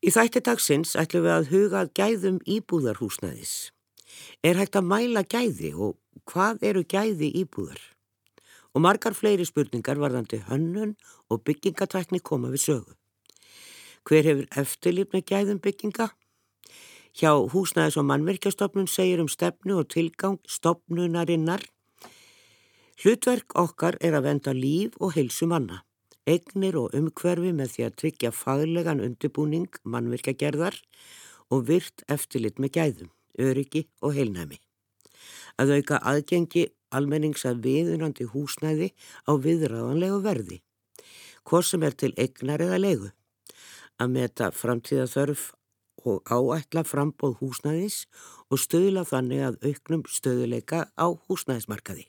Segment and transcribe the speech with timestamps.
[0.00, 3.54] Í þætti dagsins ætlum við að huga gæðum íbúðarhúsnæðis.
[4.40, 5.98] Er hægt að mæla gæði og
[6.30, 7.82] hvað eru gæði íbúðar?
[8.72, 10.94] Og margar fleiri spurningar varðandi hönnun
[11.28, 12.96] og byggingatækni koma við sögu.
[14.08, 16.08] Hver hefur eftirlýp með gæðum bygginga?
[17.12, 21.60] Hjá húsnæðis og mannverkjastofnun segir um stefnu og tilgang stopnunarinnar.
[23.04, 25.82] Hlutverk okkar er að venda líf og heilsu manna
[26.28, 30.76] eignir og umhverfi með því að tryggja faglegan undirbúning mannvirkjagerðar
[31.50, 34.60] og virt eftirlit með gæðum, öryggi og heilnæmi.
[35.60, 38.90] Að auka aðgengi almennings að viðunandi húsnæði
[39.26, 40.60] á viðræðanlegu verði,
[41.46, 43.10] hvort sem er til eignar eða legu,
[44.00, 45.50] að meta framtíðaþörf
[46.08, 48.06] og áætla frambóð húsnæðis
[48.50, 52.06] og stöðla þannig að auknum stöðuleika á húsnæðismarkaði.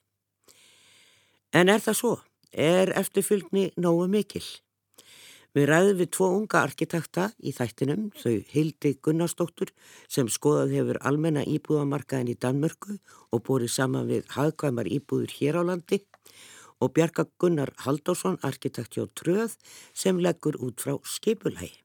[1.51, 2.13] En er það svo?
[2.51, 4.43] Er eftirfylgni nógu mikil.
[5.51, 9.73] Við ræðum við tvo unga arkitekta í þættinum, þau Hildi Gunnarsdóttur
[10.07, 12.95] sem skoðað hefur almenna íbúðamarkaðin í Danmörku
[13.35, 15.99] og bórið saman við hagkvæmar íbúður hér á landi
[16.81, 19.59] og Bjarka Gunnar Haldásson, arkitekt hjá Tröð
[19.93, 21.75] sem leggur út frá skipulægi.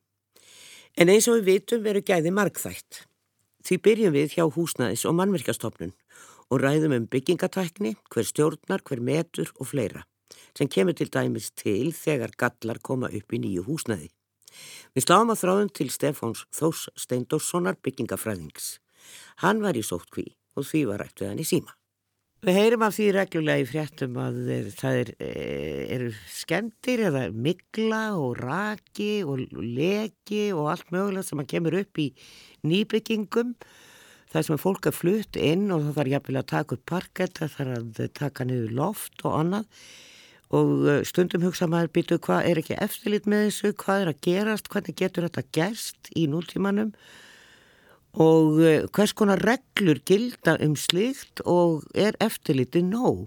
[0.96, 3.04] En eins og við vitum veru gæði markþætt.
[3.66, 5.96] Því byrjum við hjá húsnæðis og mannverkastofnun
[6.54, 10.06] og ræðum um byggingatækni, hver stjórnar, hver metur og fleira
[10.56, 14.10] sem kemur til dæmis til þegar gallar koma upp í nýju húsnæði.
[14.96, 18.76] Við sláum að þráðum til Stefáns Þós Steindórssonar byggingafræðings.
[19.44, 21.74] Hann var í sótkví og því var rætt við hann í síma.
[22.46, 24.36] Við heyrim af því reglulega í fréttum að
[24.76, 31.48] það eru er skemmtir eða mikla og raki og leki og allt mögulegt sem að
[31.54, 32.10] kemur upp í
[32.68, 33.54] nýbyggingum.
[34.30, 37.56] Það sem fólk er flutt inn og það þarf jafnvel að taka upp parkett, það
[37.56, 39.82] þarf að taka niður loft og annað
[40.54, 44.20] og eh, stundum hugsa maður býtu hvað er ekki eftirlit með þessu, hvað er að
[44.26, 46.92] gerast, hvernig getur þetta gerst í núltímanum
[48.22, 53.26] og eh, hvers konar reglur gilda um slikt og er eftirliti nóg?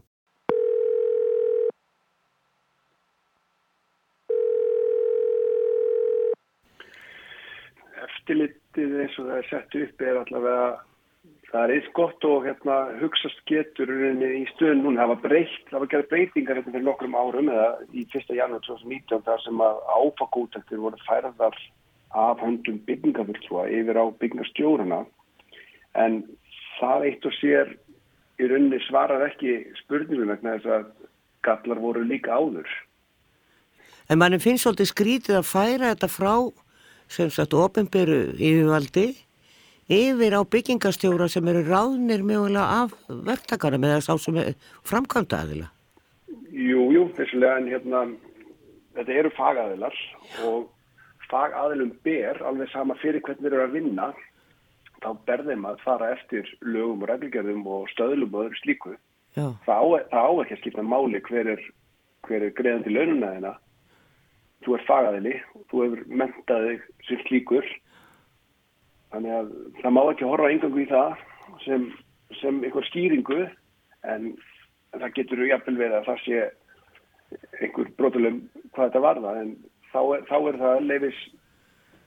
[7.99, 10.88] Eftirlitið eins og það er sett upp er allavega
[11.49, 15.83] það er eins gott og hérna, hugsaðst getur í stöðun núna, það var breytt, það
[15.83, 18.33] var gerð breytingar hérna fyrir nokkrum árum eða í 1.
[18.37, 21.57] janúar 2019 þar sem að áfagútæktir voru færðar
[22.19, 25.03] af höndum byggingafyrkjúa yfir á byggingastjóruna
[26.03, 26.21] en
[26.79, 27.73] það eitt og sér
[28.39, 30.85] í rauninni svarar ekki spurningum vegna þess að
[31.45, 32.69] gallar voru líka áður.
[34.09, 36.33] En mannum finnst svolítið skrítið að færa þetta frá
[37.09, 39.07] sem sagt ofinberu yfirvaldi
[39.89, 44.39] yfir á byggingastjóra sem eru ráðnir mögulega af verktakarna með þess á sem
[44.85, 45.69] framkvæmda aðila?
[46.53, 48.03] Jú, jú, þessulega en hérna
[48.97, 49.95] þetta eru fagaðilar
[50.45, 50.67] og
[51.29, 54.09] fagaðilum ber alveg sama fyrir hvernig þeir eru að vinna
[54.99, 58.95] þá berðum að fara eftir lögum og reglgerðum og stöðlum og öðru slíku.
[59.37, 59.45] Já.
[59.65, 61.61] Það á ekki að skipta máli hver er,
[62.27, 63.53] hver er greiðandi laununa þeina.
[64.65, 67.69] Þú er fagaðili og þú hefur mentaðið sem slíkur
[69.13, 71.13] Þannig að það má ekki horfa engangu í það
[71.65, 71.89] sem,
[72.41, 73.41] sem einhver skýringu
[74.09, 74.31] en
[74.93, 76.41] það getur jafnvel við að það sé
[77.61, 78.41] einhver brotulegum
[78.73, 79.51] hvað þetta varða en
[79.93, 81.19] þá er, þá er það leifis,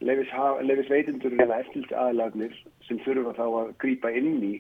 [0.03, 0.35] leifis,
[0.69, 4.55] leifis veitindur eða eftirlt aðlagnir sem þurfa þá að grýpa inn í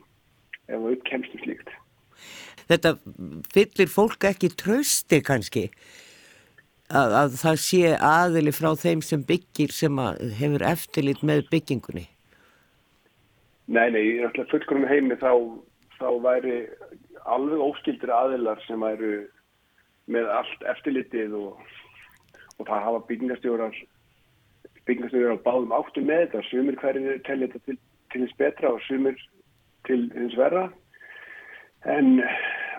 [0.68, 1.74] ef það uppkemstu um slíkt.
[2.70, 2.94] Þetta
[3.52, 5.68] fyllir fólk ekki trösti kannski
[6.92, 9.98] að, að það sé aðili frá þeim sem byggir sem
[10.38, 12.06] hefur eftirlit með byggingunni?
[13.72, 15.30] Nei, nei, í fullkonum heimi þá,
[15.96, 16.56] þá væri
[17.24, 19.14] alveg óskildir aðilar sem væru
[20.12, 21.62] með allt eftirlitið og,
[22.58, 23.78] og það hafa byggingastjórar
[24.88, 26.42] byggingastjórar á báðum áttum með þetta.
[26.50, 27.78] Sumir hverjir telli þetta til,
[28.12, 29.16] til hins betra og sumir
[29.88, 30.66] til hins verra.
[31.88, 32.18] En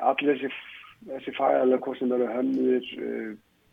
[0.03, 0.51] allir þessi,
[1.09, 3.29] þessi fæðalega eru hönnur eh,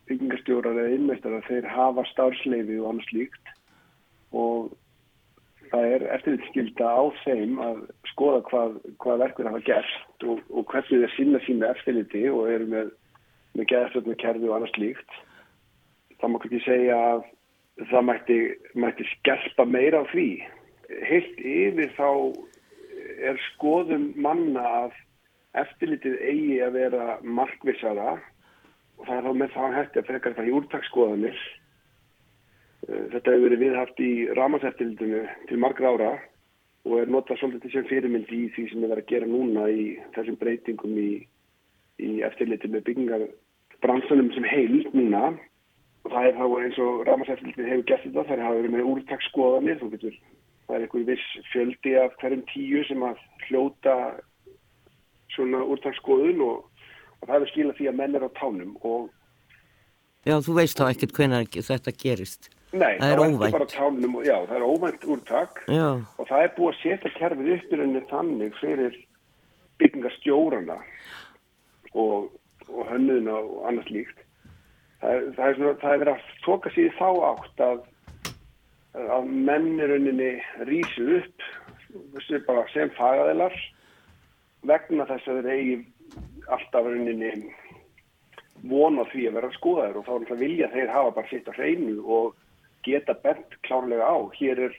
[0.09, 3.57] byggingastjórar eða innmestara þeir hafa starfsleifi og annars líkt
[4.31, 4.71] og
[5.71, 7.81] það er eftirlitskylda á þeim að
[8.11, 12.67] skoða hvað, hvað verkur hafa gert og, og hvernig þeir sína sína eftirliti og eru
[12.71, 12.89] með,
[13.55, 15.19] með geðastöfnu kerfi og annars líkt.
[16.19, 17.23] Það má ekki segja að
[17.91, 18.39] það mætti,
[18.83, 20.27] mætti skerpa meira á því.
[21.07, 22.09] Heilt yfir þá
[23.31, 24.99] er skoðum manna að
[25.61, 28.13] eftirlitið eigi að vera markvissara
[28.99, 31.41] og það er þá með það hætti að frekar það í úrtaksskoðanir
[32.87, 36.11] þetta hefur verið viðhaft í ramasertildinu til margra ára
[36.89, 39.85] og er notað svolítið sem fyrirmyndi í því sem við verðum að gera núna í
[40.15, 41.11] þessum breytingum í,
[42.01, 43.27] í eftirliti með byggingar
[43.85, 45.35] bransanum sem heilt núna
[46.09, 49.89] það er þá eins og Ramarsefnildin hefur gert þetta, það hafa verið með úrtaksskoðanir, þú
[49.93, 50.17] getur,
[50.65, 53.97] það er einhver viss fjöldi af hverjum tíu sem að hljóta
[55.35, 56.87] svona úrtaksskoðun og,
[57.21, 59.11] og það er skilað því að menn er á tánum og
[60.21, 62.51] Já, þú veist þá ekkert hvernig þetta gerist.
[62.71, 63.73] Nei, það er óvænt.
[63.73, 65.87] Tánum, já, það er óvænt úrtak já.
[65.99, 68.97] og það er búið að setja kerfið upp í rauninni þannig fyrir
[69.81, 70.77] byggingarstjórana
[71.91, 72.29] og,
[72.69, 74.23] og hönnuðina og annars líkt.
[75.01, 77.81] Það það er, svona, það er verið að tóka sér þá átt að,
[79.17, 80.31] að mennirunninni
[80.69, 83.57] rýsu upp bara sem fagaðilar
[84.69, 85.75] vegna þess að þeir eigi
[86.47, 87.33] alltaf rauninni
[88.71, 92.37] vona því að vera skoðaður og þá vilja þeir hafa bara sitt að hreinu og
[92.85, 94.17] geta bent klárlega á.
[94.37, 94.77] Hér er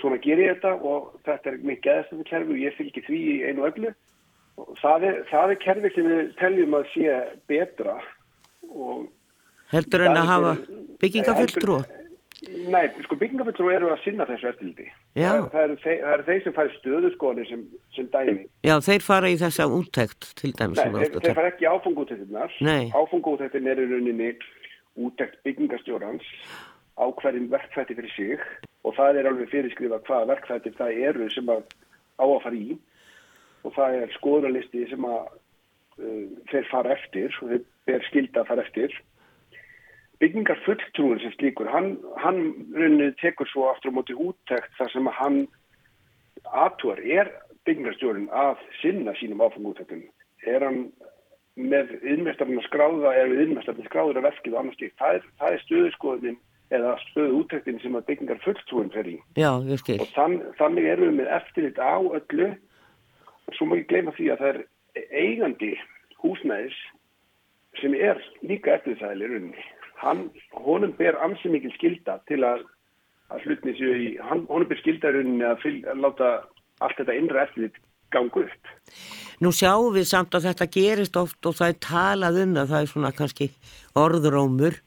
[0.00, 3.36] svona ger ég þetta og þetta er mikið geðastöfu kerfi og ég fylgir því í
[3.48, 3.92] einu öllu.
[4.80, 7.20] Það er, það er kerfi sem við teljum að sé
[7.50, 8.00] betra
[8.72, 9.06] og
[9.72, 10.50] Heldur en að hafa
[11.02, 11.80] byggingafulltrú?
[12.70, 14.86] Nei, sko byggingafulltrú eru að sinna þessu eftirliti.
[15.16, 17.64] Það, það eru þeir, er þeir sem færi stöðuskoni sem,
[17.96, 18.44] sem dæmi.
[18.66, 20.78] Já, þeir fara í þessa úttækt til dæmis.
[20.78, 22.54] Nei, þeir, þeir fara ekki áfungúttektinnar.
[23.00, 24.30] Áfungúttektin er í rauninni
[24.96, 26.28] úttækt byggingastjórans
[26.96, 28.44] á hverjum verkfætti fyrir sig
[28.84, 31.64] og það er alveg fyrirskrifa hvaða verkfætti það eru sem að
[32.16, 32.78] á að fara í.
[33.66, 35.20] Og það er skoðurlisti sem að
[35.98, 38.94] uh, þeir fara eftir og þeir ber skilda að fara eftir.
[40.22, 42.40] Byggingar fulltrúin sem slíkur hann, hann
[42.72, 45.40] runnið tekur svo aftur á móti úttækt þar sem að hann
[46.54, 47.32] aðtúar er
[47.66, 50.06] byggingarstjórin að sinna sínum áfengútæktum
[50.46, 50.80] er hann
[51.56, 55.62] með yðmestarinn að skráða eða yðmestarinn skráður að verkið og annars stíkt það er, er
[55.64, 56.38] stöðuskoðin
[56.74, 60.90] eða stöðu útæktin sem að byggingar fulltrúin fer í Já, ég skil og þann, þannig
[60.92, 62.50] erum við með eftirlit á öllu
[63.46, 64.60] og svo má ég gleyma því að það er
[65.22, 65.72] eigandi
[66.22, 66.78] húsnæðis
[67.80, 69.66] sem er líka eftirlitsæðileg runni
[70.02, 72.64] hann, honum ber ansi mikil skilda til að,
[73.32, 76.32] að hlutni séu í, hann, honum ber skilda runni að, fyl, að láta
[76.84, 77.78] allt þetta innra eftirlit
[78.14, 78.74] gangu upp.
[79.42, 82.82] Nú sjáum við samt að þetta gerist oft og það er talað um að það
[82.82, 83.48] er svona kannski
[83.98, 84.78] orðrómur.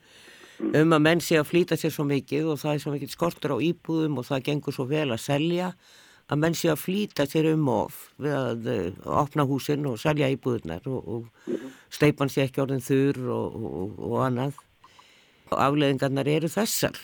[0.60, 3.56] Um að menn sé að flýta sér svo mikið og það er svo mikið skortur
[3.56, 5.74] á íbúðum og það gengur svo vel að selja
[6.30, 8.90] að menn sé að flýta sér um of við að uh,
[9.22, 11.62] opna húsin og selja íbúðunar og, og
[11.94, 14.60] steipan sé ekki orðin þurr og, og, og annað.
[15.50, 17.00] Og afleðingarnar eru þessar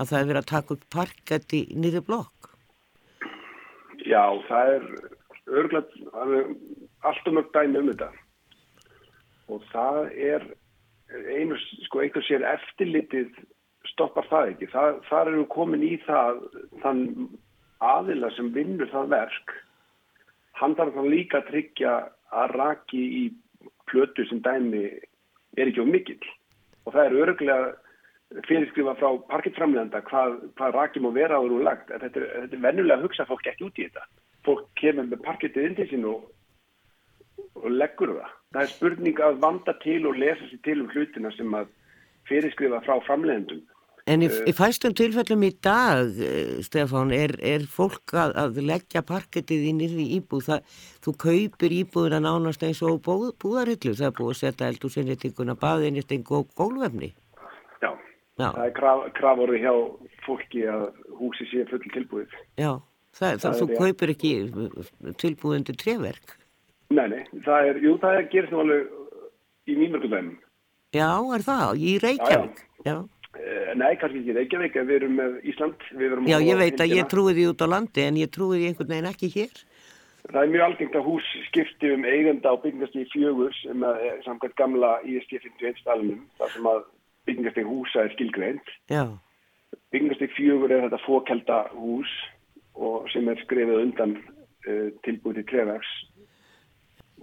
[0.00, 2.48] að það er verið að taka upp parkett í nýri blokk.
[4.08, 4.86] Já, það er
[5.60, 8.08] örglætt alltaf mörg dæmi um þetta.
[9.50, 10.46] Og það er
[11.10, 13.30] einu, sko, einhvers sér eftirlitið
[13.90, 16.42] stoppar það ekki það, þar við komin í það
[16.82, 17.04] þann
[17.80, 19.54] aðila sem vinnur það verk
[20.60, 21.94] hann þarf þá líka að tryggja
[22.42, 23.22] að raki í
[23.90, 24.84] plötu sem dæmi
[25.58, 26.34] er ekki á mikill
[26.84, 27.60] og það er örglega
[28.46, 31.88] fyrirskrifa frá parkittframleganda hvað, hvað rakjum og vera áður og lagt.
[31.90, 34.04] Þetta er, þetta er vennulega að hugsa fólk ekki út í þetta.
[34.46, 36.28] Fólk kemur með parkittið inn til sín og,
[37.58, 38.36] og leggur það.
[38.50, 41.68] Það er spurning að vanda til og lesa sér til um hlutina sem að
[42.26, 43.60] fyrirskrifa frá framlegendum.
[44.10, 46.08] En í, í fæstum tilfellum í dag,
[46.66, 50.48] Stefán, er, er fólk að, að leggja parkettið í nýri íbúð.
[50.48, 53.94] Það, þú kaupir íbúðuna nánast eins og búð, búðarhyllu.
[54.00, 57.12] Það er búið að setja eldúsinnýtinguna, baðinnýting og gólvefni.
[57.84, 57.92] Já.
[58.40, 58.48] Já.
[58.48, 59.72] Það er kraf, krafurði hjá
[60.26, 60.86] fólki að
[61.20, 62.34] húsi sé full tilbúið.
[62.58, 62.72] Já,
[63.14, 64.34] það, það, það þú kaupir ekki
[65.22, 66.39] tilbúðundi treverk.
[66.90, 70.36] Nei, nei, það er, jú, það er gerst nú alveg í nýmörgundænum.
[70.96, 71.82] Já, er það?
[71.86, 72.62] Í Reykjavík?
[72.82, 72.96] Já, já.
[73.38, 75.84] E, nei, kannski ekki í Reykjavík, við erum með Ísland.
[76.26, 78.90] Já, ég veit að ég trúi því út á landi, en ég trúi því einhvern
[78.90, 79.62] veginn ekki hér.
[80.28, 84.18] Það er mjög algengt að hús skipti um eigenda á byggingast í fjögur sem er
[84.26, 86.82] samkvæmt gamla ISG 51 stalunum, þar sem að
[87.28, 88.74] byggingastig húsa er skilgreint.
[89.94, 92.12] Byggingastig fjögur er þetta fókelda hús
[92.74, 95.90] og sem er skrifið undan uh, tilbúið til treverks.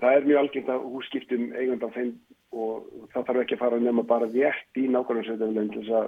[0.01, 2.13] Það er mjög algengt að hús skiptum eigandi á þeim
[2.57, 6.07] og það þarf ekki að fara nema bara rétt í nákvæmlega til þess að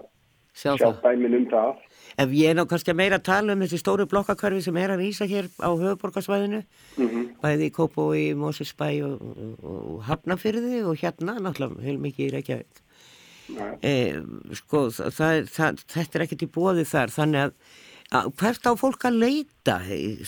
[0.53, 1.81] sjá, sjá dæmin um það.
[2.19, 4.93] Ef ég er ná kannski að meira að tala um þessi stóru blokkakvarfi sem er
[4.93, 6.61] að rýsa hér á höfuborgarsvæðinu,
[6.97, 7.25] mm -hmm.
[7.43, 12.83] bæði í Kópói, Mósusbæ og, og, og Hafnafyrði og hérna náttúrulega heil mikið í Reykjavík.
[13.81, 14.21] E,
[14.53, 17.53] sko það, það, þetta er ekkert í bóði þar þannig að,
[18.11, 19.79] að hvert á fólk að leita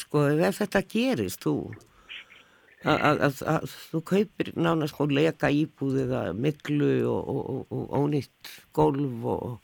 [0.02, 1.56] sko ef þetta gerist þú
[2.86, 8.54] að, að, að þú kaupir nána sko leka íbúðið að miklu og, og, og ónýtt
[8.76, 9.60] golf og,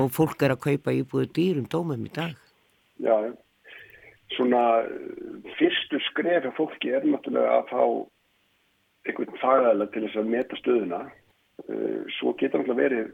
[0.00, 2.34] og fólk er að kaupa íbúðið dýrum dómum í dag.
[3.02, 3.14] Já,
[4.36, 4.62] svona
[5.58, 7.82] fyrstu skref af fólki er náttúrulega að fá
[9.08, 11.02] einhvern fagæðilega til þess að meta stöðuna.
[11.68, 13.12] Eh, svo getur alltaf verið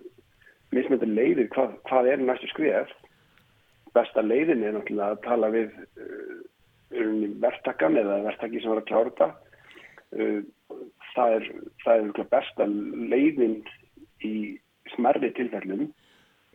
[0.74, 2.92] mismöndir leiðir hvað, hvað er næstu skrif.
[3.96, 6.38] Besta leiðin er náttúrulega að tala við uh,
[7.42, 9.28] verktakan eða verktaki sem var að klára þetta.
[10.08, 10.40] Uh,
[11.14, 11.48] það er,
[11.84, 12.66] það er besta
[13.12, 13.58] leiðin
[14.24, 14.34] í
[14.94, 15.88] smerri tilfellum.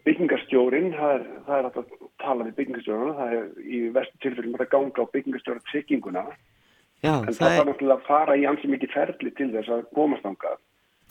[0.04, 4.72] Byggingarstjórin, það er, það er að tala við byggingarstjóruna, það er í vestu tilfellum að
[4.74, 6.26] ganga á byggingarstjóra trygginguna.
[7.04, 10.28] Já, en það er náttúrulega að fara í hansi mikið ferli til þess að komast
[10.28, 10.60] ángað.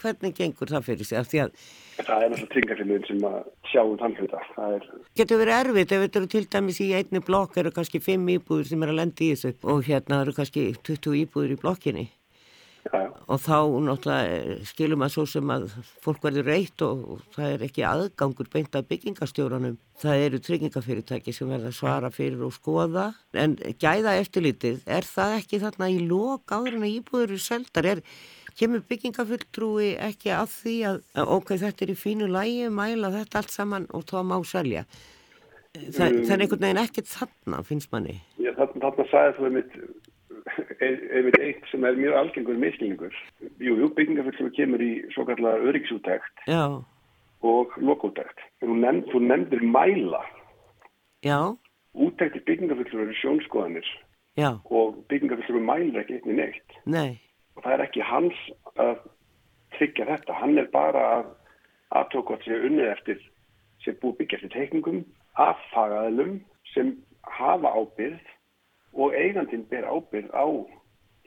[0.00, 1.18] Hvernig gengur það fyrir sig?
[1.42, 1.66] Að...
[1.98, 3.36] Það er náttúrulega tryggingafélugin sem að
[3.70, 4.40] sjáum þann hluta.
[4.68, 4.88] Er...
[5.20, 8.72] Getur verið erfitt ef þetta eru til dæmis í einni blokk eru kannski fimm íbúður
[8.72, 12.08] sem er að lendi í þessu og hérna eru kannski 20 íbúður í blokkinni.
[12.82, 13.10] Já, já.
[13.30, 15.68] og þá náttúrulega skilum að svo sem að
[16.02, 21.34] fólk verður reitt og, og það er ekki aðgangur beint af byggingastjóranum það eru tryggingafyrirtæki
[21.36, 26.00] sem verður að svara fyrir og skoða en gæða eftirlitið, er það ekki þarna í
[26.08, 28.02] lok áður en að íbúður eru seldar er,
[28.58, 33.56] kemur byggingafulltrúi ekki að því að, ok, þetta er í fínu lægi, mæla þetta allt
[33.56, 34.86] saman og þá má selja
[35.72, 39.46] Þa, um, það er einhvern veginn ekkert þarna finnst manni Já, þarna, þarna sagði þú
[39.48, 39.76] einmitt
[40.82, 43.16] einmitt eitt sem er mjög algengur mislingur.
[43.62, 46.46] Jú, jú, byggingafulltrúi kemur í svo kallar öryggsútækt
[47.42, 48.42] og lokútækt.
[48.62, 50.22] Þú, nefnd, þú nefndir mæla.
[51.26, 51.38] Já.
[51.94, 53.88] Útæktir byggingafulltrúi eru sjónskoðanir
[54.38, 54.50] Já.
[54.64, 56.78] og byggingafulltrúi mælir ekki einnig neitt.
[56.86, 57.20] Nei.
[57.56, 58.38] Og það er ekki hans
[58.80, 58.98] að
[59.76, 60.36] tryggja þetta.
[60.40, 61.30] Hann er bara að
[62.00, 63.24] aðtóka að segja unnið eftir
[63.84, 65.02] sem búið byggja eftir teikningum
[65.40, 66.38] af fagaðlum
[66.72, 66.94] sem
[67.38, 68.32] hafa ábyrð
[68.92, 70.46] og eigandin ber ábyrð á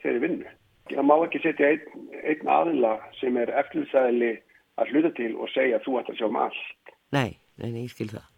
[0.02, 0.54] þeirri vinnu.
[0.90, 4.36] Það má ekki setja einn, einn aðila sem er eftirlisæðili
[4.78, 6.92] að hluta til og segja að þú ætti að sjá um allt.
[7.16, 8.28] Nei, nei, nei, ég skil það.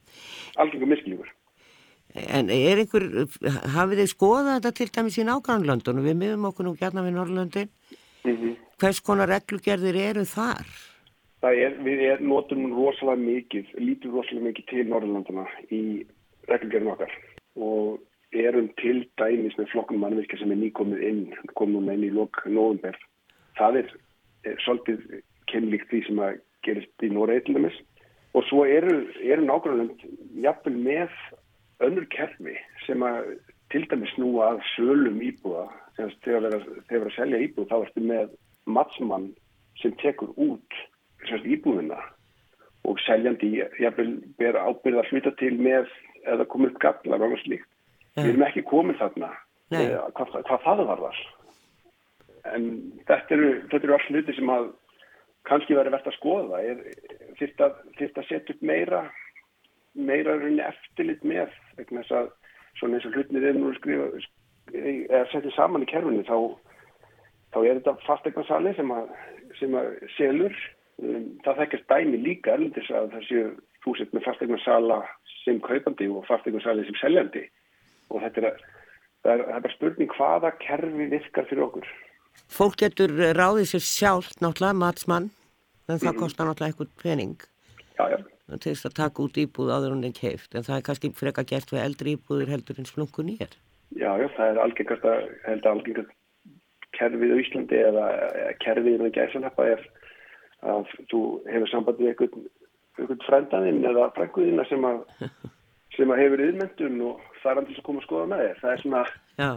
[0.65, 1.35] Algengur miskilíkur.
[2.15, 3.05] En er einhver,
[3.75, 6.07] hafið þið skoðað þetta til dæmis í nágrannlöndunum?
[6.09, 7.69] Við miðum okkur nú gætna við Norrlöndin.
[8.25, 8.55] Mm -hmm.
[8.81, 10.65] Hvers konar reglugerðir eru þar?
[11.43, 16.07] Það er, við er, notum rosalega mikið, lítum rosalega mikið til Norrlönduna í
[16.49, 17.13] reglugerðin okkar
[17.57, 18.01] og
[18.33, 21.23] erum til dæmis með flokkum mannvirkja sem er nýkomið inn,
[21.55, 22.97] komum inn í lok nógumber.
[23.59, 23.95] Það er,
[24.45, 27.79] er svolítið kennlíkt því sem að gerist í eitthildamis
[28.37, 30.11] og svo eru, eru nákvæmlega
[30.45, 31.15] jafnvel með
[31.85, 32.57] önnur kerfi
[32.87, 33.35] sem að
[33.73, 35.67] til dæmis snúa að sölum íbúða
[35.99, 38.31] þegar við erum að selja íbúð þá ertu með
[38.69, 39.29] matsmann
[39.83, 40.79] sem tekur út
[41.45, 41.99] íbúðina
[42.89, 43.51] og seljandi
[43.83, 45.91] jafnvel ber ábyrða að flytta til með
[46.25, 47.69] eða komið upp gaflar og slíkt.
[48.19, 49.31] Við erum ekki komið þarna
[49.75, 51.21] eh, hvað, hvað það var þar.
[52.55, 52.69] En
[53.09, 54.71] þetta eru, þetta eru alls hluti sem að
[55.49, 56.63] kannski verið verðt að skoða.
[56.63, 56.81] Er,
[57.39, 59.05] fyrst að setja upp meira,
[59.99, 60.37] meira
[60.69, 61.53] eftirlit með.
[61.79, 62.33] Þess að
[62.79, 64.09] svona eins og hlutinir er nú skrifa,
[64.73, 66.39] eða setja saman í kerfunni þá,
[67.55, 69.13] þá er þetta fastegnarsali sem að,
[69.61, 70.59] sem að selur.
[71.45, 73.45] Það þekkast dæmi líka erlendis að það séu
[73.85, 75.03] fúsitt með fastegnarsala
[75.45, 77.45] sem kaupandi og fastegnarsali sem seljandi
[78.09, 78.63] og þetta er,
[79.23, 81.91] það er, það er spurning hvaða kerfi virkar fyrir okkur.
[82.49, 85.31] Fólk getur ráðið sér sjálf náttúrulega matsmann
[85.89, 86.19] en það mm.
[86.23, 87.47] kostar náttúrulega eitthvað pening
[87.99, 88.19] já, já.
[88.57, 91.45] Til þess að taka út íbúð áður hún en keift en það er kannski freka
[91.49, 93.57] gert við eldri íbúður heldur en slungun í er.
[93.97, 96.15] Já, já, það er algengast að held að algengast
[96.99, 98.07] kerfið á Íslandi eða,
[98.65, 99.85] kerfið innan gæsanleppa er
[100.67, 102.49] að þú hefur sambandið eitthvað,
[102.99, 105.05] eitthvað frændaninn eða frænguðina sem að
[105.99, 108.59] sem að hefur yðmyndun og það er andils að koma að skoða með þér.
[108.63, 109.03] Það er svona,
[109.39, 109.51] Já.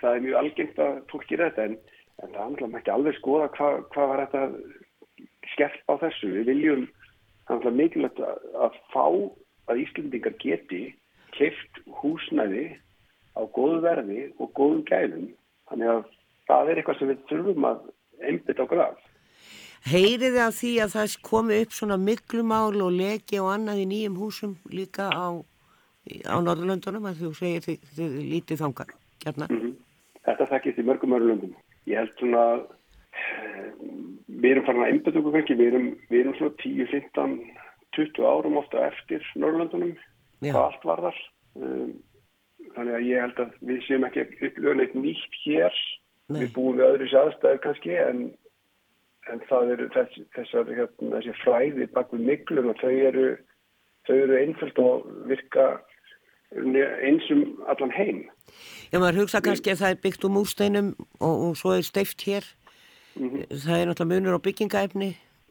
[0.00, 1.76] það er mjög algengt að fólk gera þetta en,
[2.22, 4.44] en það er andla ekki alveg skoða hvað hva var þetta
[5.54, 6.30] skerp á þessu.
[6.38, 6.86] Við viljum
[7.52, 9.06] andla mikilvægt að, fá
[9.70, 10.82] að Íslandingar geti
[11.36, 12.66] keift húsnæði
[13.34, 15.32] á góðu verði og góðum gæðum.
[15.70, 16.04] Þannig að
[16.48, 17.82] það er eitthvað sem við þurfum að
[18.24, 19.00] einbita okkur af.
[19.84, 23.88] Heyriði að því að það komi upp svona miklu mál og leki og annað í
[23.90, 25.44] nýjum húsum líka á
[26.28, 28.90] á Norðurlöndunum að þú segir þið, þið lítið þangar
[29.24, 29.48] hérna.
[29.48, 29.74] Mm -hmm.
[30.24, 31.54] Þetta þekkist í mörgum Norðurlöndum.
[31.86, 32.44] Ég held svona
[34.44, 37.36] við erum farin að einbjöða okkur fengi, við erum, við erum svona 10, 15,
[37.96, 39.94] 20 árum ofta eftir Norðurlöndunum
[40.44, 41.20] hvað allt var þar
[41.60, 41.92] um,
[42.74, 45.82] þannig að ég held að við séum ekki upplöðun eitt nýtt hér
[46.32, 46.40] Nei.
[46.42, 48.22] við búum við öðru aðstæðu kannski en,
[49.32, 53.26] en það eru þess, þessar hérna, þessi fræði bak við miklum og þau eru
[54.08, 55.68] þau eru einföld og virka
[56.54, 58.20] einsum allan heim.
[58.92, 62.22] Já, maður hugsa kannski að það er byggt úr músteinum og, og svo er steift
[62.28, 62.46] hér.
[63.16, 63.46] Mm -hmm.
[63.64, 65.10] Það er náttúrulega munur á byggingaefni.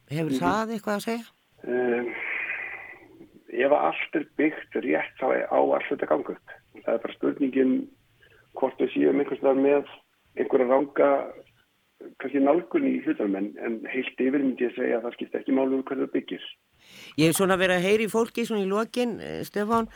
[0.09, 0.43] Hefur mm -hmm.
[0.43, 1.25] það eitthvað að segja?
[1.67, 2.07] Um,
[3.47, 6.47] ef allt er byggt rétt þá er á allt þetta gangut.
[6.85, 7.73] Það er bara spurningin
[8.53, 9.85] hvort við síðum einhvers vegar með
[10.37, 11.09] einhverja ranga
[12.19, 15.55] kannski nálgun í hlutunum en, en heilt yfir myndi ég segja að það skiptir ekki
[15.55, 16.45] málu um hverju það byggir.
[17.19, 19.15] Ég hef svona verið að heyri fólki svona í lokin,
[19.47, 19.87] Stefán,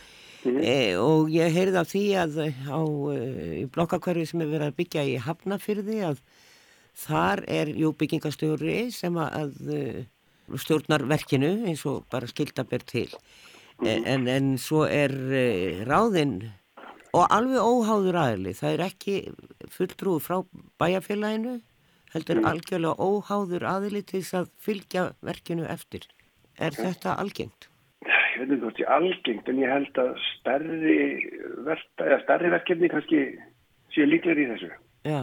[0.45, 0.59] mm.
[0.61, 2.81] e, og ég heyrði af því að á
[3.75, 6.21] blokkakverfi sem er verið að byggja í Hafnafyrði að
[6.97, 9.57] þar er jú byggingastjóri sem að
[10.57, 13.09] stjórnar verkinu eins og bara skildaber til.
[13.81, 14.07] Mm.
[14.09, 15.13] En, en svo er
[15.85, 16.39] ráðinn
[17.15, 19.15] og alveg óháður aðli, það er ekki
[19.73, 20.37] fulltrúið frá
[20.81, 21.55] bæjarfélaginu,
[22.13, 22.49] heldur mm.
[22.51, 26.07] algjörlega óháður aðli til þess að fylgja verkinu eftir.
[26.57, 27.69] Er þetta algengt?
[28.07, 30.97] Ég veit ekki hvort ég algengt, en ég held að stærri,
[32.25, 33.23] stærri verkefni kannski
[33.95, 34.71] séu líklega í þessu.
[35.07, 35.21] Já,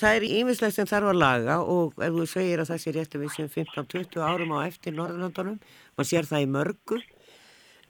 [0.00, 3.16] það er ímislegt sem þarf að laga og ef þú segir að það sé rétt
[3.16, 5.58] að við séum 15-20 árum á eftir Norðurlandunum,
[5.96, 7.00] maður sér það í mörgu,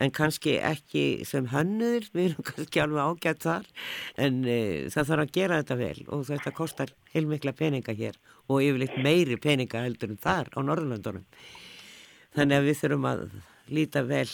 [0.01, 3.69] en kannski ekki sem hönnuður, við erum kannski alveg ágætt þar,
[4.25, 4.57] en e,
[4.93, 9.37] það þarf að gera þetta vel og þetta kostar heilmikla peninga hér og yfirleitt meiri
[9.41, 11.27] peninga heldur en þar á Norðurlandunum.
[12.35, 13.23] Þannig að við þurfum að
[13.71, 14.27] líta vel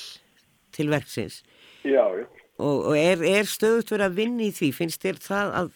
[0.78, 1.42] til verksins.
[1.84, 2.26] Já, já.
[2.58, 4.72] Og, og er, er stöðut verið að vinna í því?
[4.74, 5.74] Finnst þér það að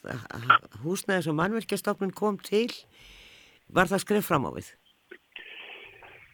[0.82, 2.70] húsnæðis og mannverkjastofnun kom til?
[3.70, 4.72] Var það skref fram á við?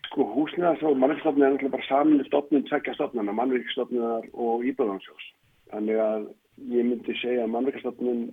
[0.07, 5.25] Sko húsnæðars og mannverkstofnun er náttúrulega bara saminu stofnun, tvekja stofnuna, mannverkstofnunar og íbúðansjós.
[5.73, 6.29] Þannig að
[6.77, 8.23] ég myndi segja að mannverkstofnun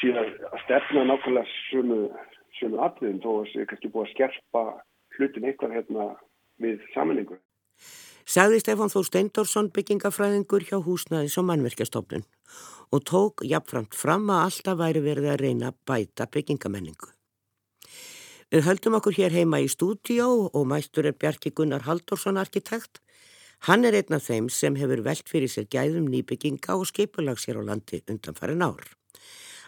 [0.00, 0.32] sé að
[0.64, 2.00] stefna nákvæmlega svömu,
[2.56, 4.64] svömu atriðin þó að það sé kannski búið að skerpa
[5.18, 6.08] hlutin eitthvað hérna
[6.64, 7.36] við samanlengu.
[8.30, 12.22] Sagði Stefán Þór Steindorsson byggingafræðingur hjá húsnæðis og mannverkjastofnun
[12.94, 17.10] og tók jafnframt fram að alltaf væri verið að reyna að bæta byggingamenningu.
[18.54, 23.02] Við höldum okkur hér heima í stúdíó og mæstur er Bjarki Gunnar Haldursson arkitekt.
[23.66, 27.58] Hann er einn af þeim sem hefur velt fyrir sér gæðum nýbygginga og skipulags hér
[27.58, 28.94] á landi undanfærin ár.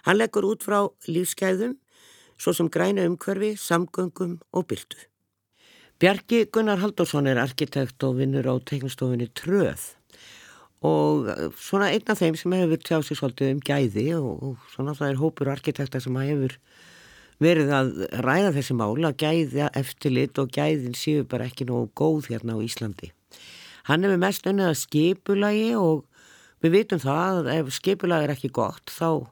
[0.07, 1.81] Hann leggur út frá lífsgæðum,
[2.39, 5.09] svo sem græna umhverfi, samgöngum og byrtu.
[6.03, 9.85] Bjarki Gunnar Haldursson er arkitekt og vinnur á teiknstofinni Tröð
[10.83, 15.13] og svona einn af þeim sem hefur tjáð sér svolítið um gæði og, svona það
[15.13, 16.57] er hópur arkitekta sem hefur
[17.47, 17.93] verið að
[18.27, 22.67] ræða þessi mála að gæða eftirlit og gæðin séu bara ekki nógu góð hérna á
[22.67, 23.13] Íslandi.
[23.87, 26.03] Hann hefur mest unnið að skipulagi og
[26.67, 29.31] við vitum það að ef skipulagi er ekki gott þá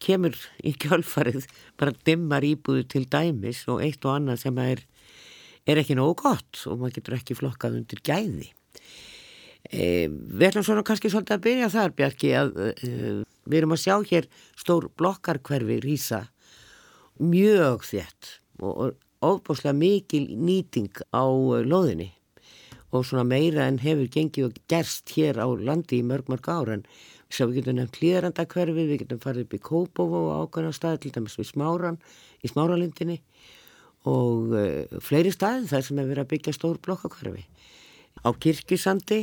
[0.00, 1.44] kemur í kjálfarið
[1.76, 4.80] bara dimmar íbúðu til dæmis og eitt og annað sem er,
[5.66, 8.48] er ekki nógu gott og maður getur ekki flokkað undir gæði.
[9.70, 12.90] E, við ætlum svona kannski svolítið að byrja þar Bjarki að e,
[13.44, 16.24] við erum að sjá hér stór blokkarkverfi rýsa
[17.20, 22.10] mjög þétt og ofbáslega mikil nýting á eh, loðinni
[22.90, 26.78] og svona meira en hefur gengið og gerst hér á landi í mörg mörg ára
[26.78, 26.86] en
[27.30, 31.36] við getum nefnt hlýðrandakverfi, við getum farið upp í Kópófó og ákvæmna staði til dæmis
[31.38, 32.00] við Smáran
[32.42, 33.20] í Smáralindinni
[34.08, 37.44] og uh, fleiri staði þar sem hefur verið að byggja stór blokkakverfi
[38.24, 39.20] á Kirkisandi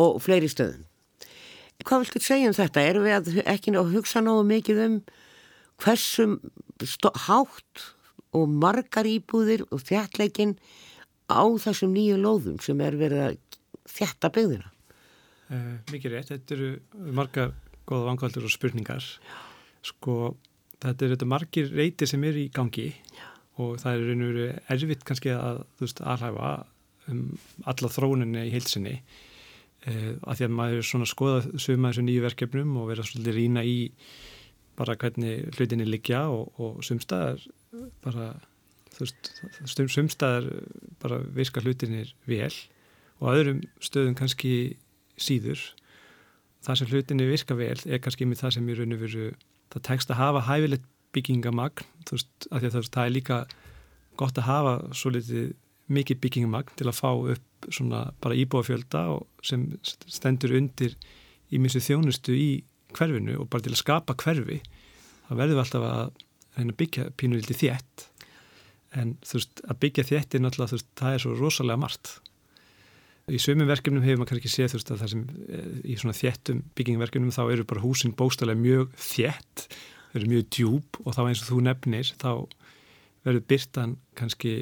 [0.00, 0.84] og fleiri stöðum.
[1.84, 2.84] Hvað viltu segja um þetta?
[2.84, 4.94] Erum við að ekki að hugsa náðu mikið um
[5.82, 6.38] hversum
[7.26, 7.84] hátt
[8.34, 10.54] og margar íbúðir og þjættleikin
[11.28, 13.36] á þessum nýju lóðum sem er verið að
[13.90, 14.70] þjætta byggðina.
[15.52, 16.70] Uh, mikið rétt, þetta eru
[17.14, 17.52] margar
[17.88, 19.04] goða vangaldur og spurningar.
[19.84, 20.34] Sko,
[20.80, 23.33] þetta eru margir reytir sem eru í gangi Já.
[23.62, 26.52] Og það er raun og veru erfitt kannski að, þú veist, aðhæfa
[27.12, 27.24] um
[27.70, 32.06] alla þróuninni í heilsinni eh, að því að maður er svona að skoða suma þessu
[32.06, 33.76] nýju verkefnum og vera svolítið rína í
[34.78, 37.42] bara hvernig hlutinni liggja og, og sumstaðar
[38.02, 38.32] bara
[38.98, 39.30] veist,
[39.68, 40.48] sumstaðar
[41.02, 42.52] bara viska hlutinir vel
[43.20, 44.76] og öðrum stöðum kannski
[45.20, 45.60] síður.
[46.64, 49.28] Það sem hlutinni virka vel er kannski með það sem í raun og veru
[49.74, 53.40] það tekst að hafa hæfilegt byggingamagn þú veist, af því að það er líka
[54.20, 55.54] gott að hafa svo litið
[55.94, 59.04] mikið byggingamagn til að fá upp svona bara íbúafjölda
[59.44, 60.96] sem stendur undir
[61.52, 62.48] í missu þjónustu í
[62.94, 64.60] hverfinu og bara til að skapa hverfi
[65.30, 66.12] verðum við alltaf að
[66.54, 68.04] reyna að byggja pínuvildi þétt.
[68.94, 72.12] En þú veist að byggja þétt er náttúrulega þú veist það er svo rosalega margt.
[73.24, 76.16] Í sömum verkefnum hefur maður kannski séð þú veist að það sem eh, í svona
[76.18, 79.66] þéttum byggingverkefnum þá eru bara húsin bóstalega mjög þétt,
[80.14, 82.30] þau eru mjög djúb og þá eins og þú nefnir þá
[83.26, 84.54] verður byrtan kannski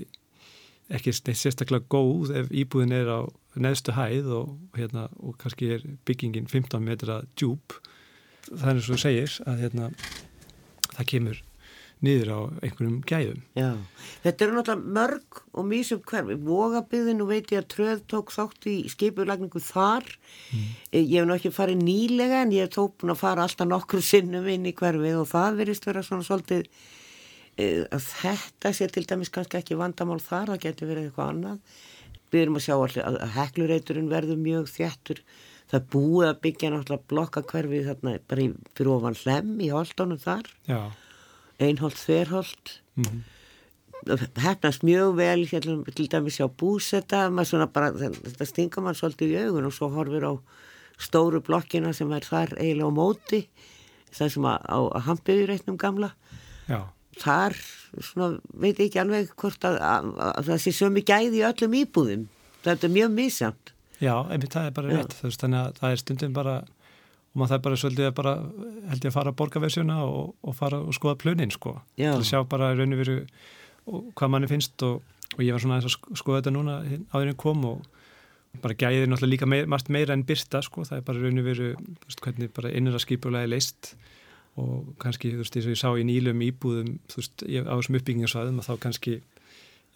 [0.93, 3.21] ekki sérstaklega góð ef íbúðin er á
[3.61, 7.77] neðstu hæð og, hérna, og kannski er byggingin 15 metra djúb
[8.49, 9.91] það er svo segir að hérna,
[10.97, 11.43] það kemur
[12.03, 13.43] niður á einhverjum gæðum.
[13.59, 13.69] Já,
[14.25, 16.39] þetta eru náttúrulega mörg og mísum hverfi.
[16.47, 20.09] Vogabíðin og veit ég að Tröð tók þátt í skipurlagningu þar.
[20.51, 20.65] Mm.
[20.99, 24.51] Ég hef náttúrulega ekki farið nýlega en ég hef búin að fara alltaf nokkur sinnum
[24.51, 26.67] inn í hverfið og það verist vera svona svolítið
[27.57, 31.81] e, að þetta sé til dæmis kannski ekki vandamál þar, það getur verið eitthvað annað.
[32.33, 35.23] við erum að sjá allir að heklureiturinn verður mjög þjættur
[35.73, 40.49] það búið að byggja náttúrulega blokkakverfið þarna bara í, fyrir ofan hlem í holdónum þar
[40.69, 40.81] Já,
[41.67, 42.79] einholt, þverholt.
[42.99, 43.23] Mhm,
[44.43, 49.77] hefnast mjög vel hérna, til dæmis á búsetta þetta stingar mann svolítið í augun og
[49.77, 50.35] svo horfir á
[50.99, 53.41] stóru blokkina sem er þar eiginlega á móti
[54.13, 56.11] það sem að, á hampiðureitnum gamla.
[56.67, 56.83] Já,
[57.23, 57.57] þar
[58.01, 61.79] svona, veit ég ekki alveg hvort að, að, að það sé sömu gæði í öllum
[61.79, 62.27] íbúðum.
[62.67, 63.73] Þetta er mjög mísamt
[64.03, 64.99] já, einmitt það er bara Já.
[65.01, 66.55] rétt, veist, þannig að það er stundum bara,
[67.33, 68.33] og maður er bara svolítið að bara,
[68.91, 72.13] held ég að fara að borga versiuna og, og fara og skoða plönin, sko, Já.
[72.13, 73.17] til að sjá bara raun og veru
[74.17, 75.01] hvað manni finnst og,
[75.37, 76.77] og ég var svona að sk- skoða þetta núna
[77.17, 77.87] áður en kom og
[78.63, 81.47] bara gæðir náttúrulega líka meir, margt meira en byrta, sko, það er bara raun og
[81.49, 81.71] veru,
[82.05, 83.95] veist, hvernig bara innra skipulega er leist
[84.61, 87.73] og kannski, þú veist, eins og ég sá í nýlum íbúðum, þú veist, ég- á
[87.79, 89.15] þessum uppbyggingarsvæðum að þá kannski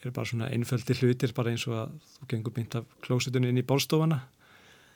[0.01, 3.61] eru bara svona einföldi hlutir bara eins og að þú gengur mynd af klósitunni inn
[3.61, 4.22] í bólstofana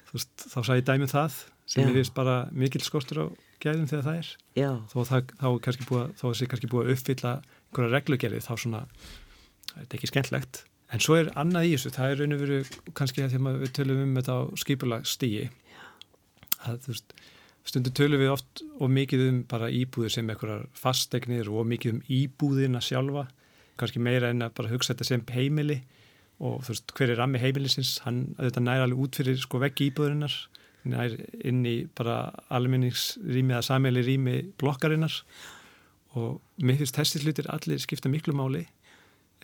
[0.08, 1.38] þú veist, þá sagði ég dæmi um það
[1.70, 3.26] sem ég finnst bara mikil skortur á
[3.62, 4.28] gæðum þegar það er.
[4.58, 7.32] Já, þó það, þá er kannski búið, að- sé kannski búið að uppfylla
[7.70, 8.80] einhverja reglugerði þá svona
[9.70, 12.60] það er ekki skemmtlegt en svo er annað í þessu, það er raun og veru
[12.98, 15.44] kannski að við tölum um þetta á skipulag stíi
[16.66, 17.14] að þú veist
[17.70, 22.00] stundu tölum við oft og mikið um bara íbúðir sem einhverjar fastegnir og mikið um
[22.10, 23.28] íbúðina sjálfa
[23.80, 25.78] kannski meira en að bara hugsa þetta sem heimili.
[26.40, 27.98] Og þú veist hver er rammi heimilisins?
[28.04, 30.34] Hann auðvitað næri alveg út fyrir sko veggi íbúðurinnar
[30.84, 35.14] inn í bara almenningsrými eða sammeili rými blokkarinnar.
[36.18, 38.64] Og mér finnst þessi hlutir allir skipta miklu máli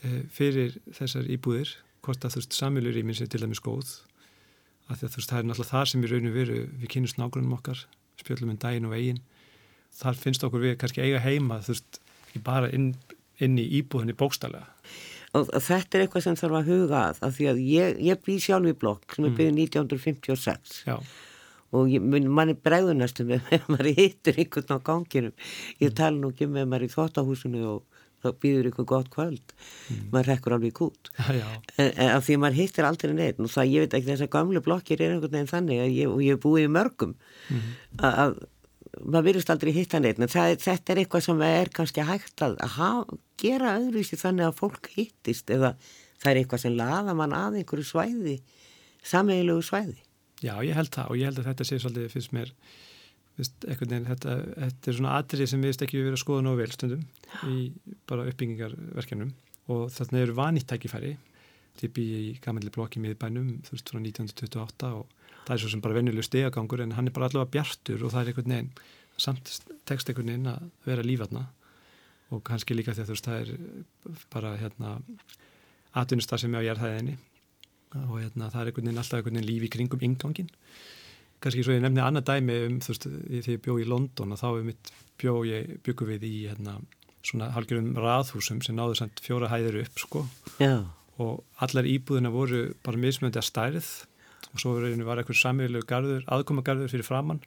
[0.02, 3.98] e, fyrir þessar íbúðir hvort að þú veist sammeili rýmin sé til dæmis góð
[4.86, 7.20] af því að þú veist það er náttúrulega þar sem við raunum veru við kynumst
[7.20, 7.84] nágrunum okkar
[8.20, 9.22] spjöllum um daginn og veginn.
[9.96, 12.94] Þar finnst okkur við kannski eiga heima þú veist ekki bara inn,
[13.42, 14.66] inn í íbúðinni bókstallega
[15.36, 18.36] og þetta er eitthvað sem þarf að huga að, að því að ég, ég bý
[18.42, 20.96] sjálf í blokk sem er byggð 1956 já,
[21.76, 22.06] og ég,
[22.64, 25.36] bregður næstum með ef maður hittur einhvern á ganginum.
[25.82, 29.54] Ég tala nú ekki með maður í þóttahúsinu og þá býður ykkur gott kvöld.
[30.12, 30.72] Maður rekkur alveg
[31.36, 31.46] já,
[31.76, 34.32] en, en af því að maður hittir aldrei neitt og það ég veit ekki þessar
[34.32, 37.16] gamlu blokkir er einhvern veginn þannig að ég, og ég hef búið í mörgum.
[38.00, 38.38] Að, að
[39.04, 42.56] maður virðist aldrei hitta neitt en það, þetta er eitthvað sem er kannski hægt að,
[42.76, 45.74] hafa, gera öðruvísi þannig að fólk hittist eða
[46.22, 48.36] það er eitthvað sem laða mann að einhverju svæði
[49.06, 50.00] sameiginlegu svæði.
[50.44, 52.52] Já, ég held það og ég held að þetta sé svolítið fyrst mér
[53.36, 56.60] Vist, veginn, þetta, þetta er svona atrið sem við veist ekki verið að skoða nógu
[56.62, 57.02] vel stundum
[57.52, 57.56] í
[58.08, 59.32] bara uppbyggingarverkjanum
[59.74, 61.10] og þarna eru vanýtt tækifæri
[61.76, 65.15] til býja í gamanli blokki miðbænum þú veist frá 1928 og
[65.46, 68.22] það er svo sem bara venjulegu stegagangur en hann er bara allavega bjartur og það
[68.22, 68.72] er einhvern veginn
[69.26, 69.52] samt
[69.88, 71.46] tekst einhvern veginn að vera lífatna
[72.34, 74.96] og kannski líka því að þú veist það er bara hérna
[75.96, 77.16] atvinnustar sem er á jærðhæðinni
[78.02, 80.52] og hérna það er einhvern veginn alltaf einhvern veginn lífi kringum ingangin
[81.40, 84.40] kannski svo ég nefni annað dæmi um þú veist því ég bjó í London og
[84.40, 86.78] þá er mitt bjó ég byggu við í hérna
[87.26, 90.24] svona halgjörum raðhúsum sem náðu samt fjóra hæðir upp sko.
[90.62, 90.86] Já,
[91.22, 93.88] og allar íbúðina voru bara mismöndi að stærð
[94.52, 97.42] og svo var eitthvað samíðilegu garður, aðkomagarður fyrir framann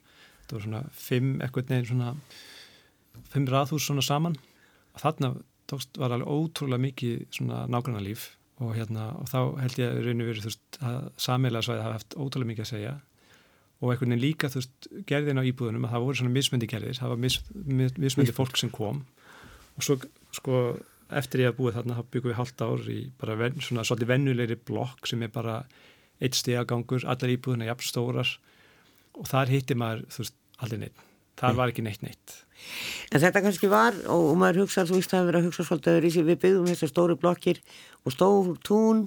[0.50, 2.10] það var svona fimm eitthvað neginn svona
[3.30, 4.36] fimm raðhús svona saman.
[4.94, 5.32] Og þarna
[5.70, 10.02] tókst var alveg ótrúlega mikið svona nágranna líf og hérna og þá held ég að
[10.04, 12.94] rauninu verið þú veist að samíðilega svæði hafa haft ótrúlega mikið að segja.
[13.80, 16.98] Og einhvern veginn líka þú veist gerðin á íbúðunum að það voru svona mismöndi gerðir
[16.98, 19.04] það var mis, mis, mismöndi fólk sem kom.
[19.78, 19.96] Og svo
[20.36, 20.64] sko
[21.20, 24.10] eftir ég að búið þarna þá byggum við halvt ár í bara ven, svona svolítið
[24.12, 25.62] vennulegri blokk sem er bara
[26.20, 28.34] eitt stegagangur, allar íbúðuna jafn stórar.
[29.18, 31.02] Og þar hitti maður þú veist, aldrei neitt,
[31.40, 32.36] þar var ekki neitt neitt.
[33.10, 35.66] En þetta kannski var, og, og maður hugsa, þú veist, það hefur verið að hugsa
[35.68, 37.60] svolítið öðru í sig, við byggðum þessar stóru blokkir
[38.04, 39.06] og stór tún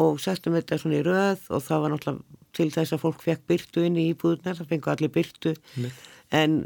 [0.00, 3.44] og settum þetta svona í röð og það var náttúrulega til þess að fólk fekk
[3.46, 6.00] byrtu inn í íbúðunar, það fengu allir byrtu, Mitt.
[6.34, 6.56] en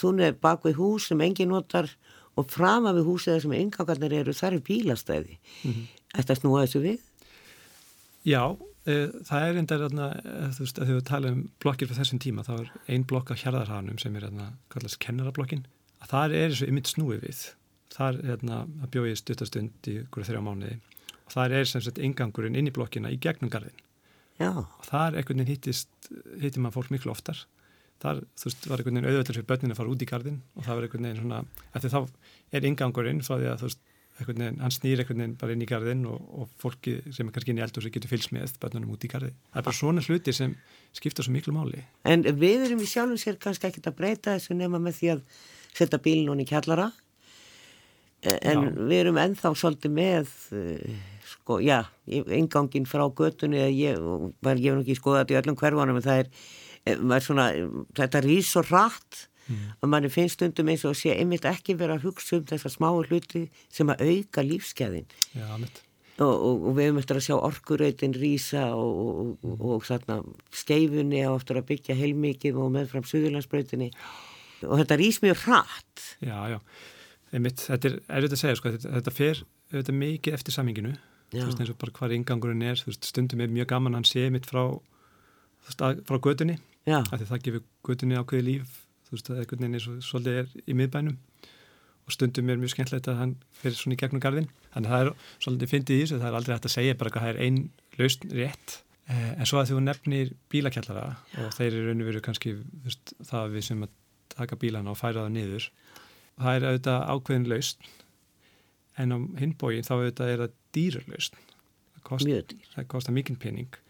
[0.00, 1.90] tún er bak við hús sem engin notar
[2.38, 5.38] og frama við húsið sem engangarnir eru, þar er bílastæði.
[6.14, 7.00] Þetta snúa þessu við?
[8.24, 8.56] Já,
[9.28, 12.44] það er enda þarna, e, þú veist, að þau tala um blokkir fyrir þessum tíma,
[12.46, 15.66] þá er ein blokk á hjarðarhanum sem er þarna, kallast kennarablokkin
[15.98, 17.42] að þar er þessu ymitt snúið við.
[17.94, 20.78] Þar að bjóði stuttastund í hverju þrjá mánuði.
[21.24, 23.76] Og þar er sem sagt ingangurinn inn í blokkina í gegnum garðin
[24.38, 27.40] Já, og þar einhvern veginn hittist hittir maður fólk miklu oftar.
[27.98, 30.66] Þar, þú veist, var einhvern veginn auðvöldur fyrir börnin að fara út í gardin og
[30.66, 31.40] það var einhvern veginn svona
[31.74, 31.98] eftir þá
[32.54, 33.80] er ingangurinn frá því að þú veist,
[34.26, 37.54] veginn, hann snýr einhvern veginn bara inn í gardin og, og fólki sem er kannski
[37.54, 39.30] inn í eldhúsi getur fylgst með börnunum út í gardi.
[39.52, 40.56] Það er bara svona hluti sem
[40.96, 41.84] skipta svo miklu máli.
[42.04, 45.22] en við erum í sjálfum sér kannski ekkert að breyta þessu nema með því að
[45.78, 46.90] setja bílinn honni í kjallara
[48.26, 48.70] en Já.
[48.74, 50.96] við erum ennþá svolítið með uh,
[51.28, 54.00] sko, já, ingangin frá göttunni ég,
[54.42, 56.30] var, ekki skoðað í öllum hverfanum en það er,
[56.90, 57.50] er svona,
[57.94, 59.66] þetta rýs svo rætt mm.
[59.82, 63.02] og manni finnst stundum eins og sé einmitt ekki vera að hugsa um þessar smáu
[63.08, 65.08] hluti sem að auka lífskeiðin
[66.18, 69.60] og, og, og við höfum eftir að sjá orkuröytin rýsa og, mm.
[69.72, 70.20] og þarna
[70.62, 73.92] skeifunni á eftir að byggja heilmikið og meðfram Suðurlandsbröytinni
[74.66, 76.58] og þetta rýs mjög rætt Já, já.
[77.28, 80.94] Einmitt, þetta er erfitt að segja, sko, þetta, þetta fer þetta mikið eftir saminginu
[81.32, 84.28] veist eins og bara hvað ingangurinn er veist, stundum er mjög gaman að hann sé
[84.32, 84.62] mitt frá
[85.68, 86.56] frá gödunni
[86.88, 88.78] af því það gefur gödunni ákveði líf
[89.08, 91.16] þú veist að gödunni er svo, svolítið er í miðbænum.
[92.08, 95.02] Og stundum er mjög skemmtilegt að hann fer svona í gegnum gardin þannig að það
[95.02, 95.10] er
[95.44, 97.58] svolítið fyndið í þessu það er aldrei hægt að segja bara hvað það er einn
[97.98, 98.78] laust rétt.
[99.08, 101.38] Eh, en svo að þú nefnir bílakjallara Já.
[101.46, 102.50] og þeir eru raun og veru kannski
[102.84, 103.94] veist, það við sem að
[104.34, 105.68] taka bílana og færa það niður
[106.38, 107.88] það er auðvitað ákveðin laust
[109.00, 113.80] en á hinbógin þá auðvitað er það dýrlaust það kostar kost mikið pening.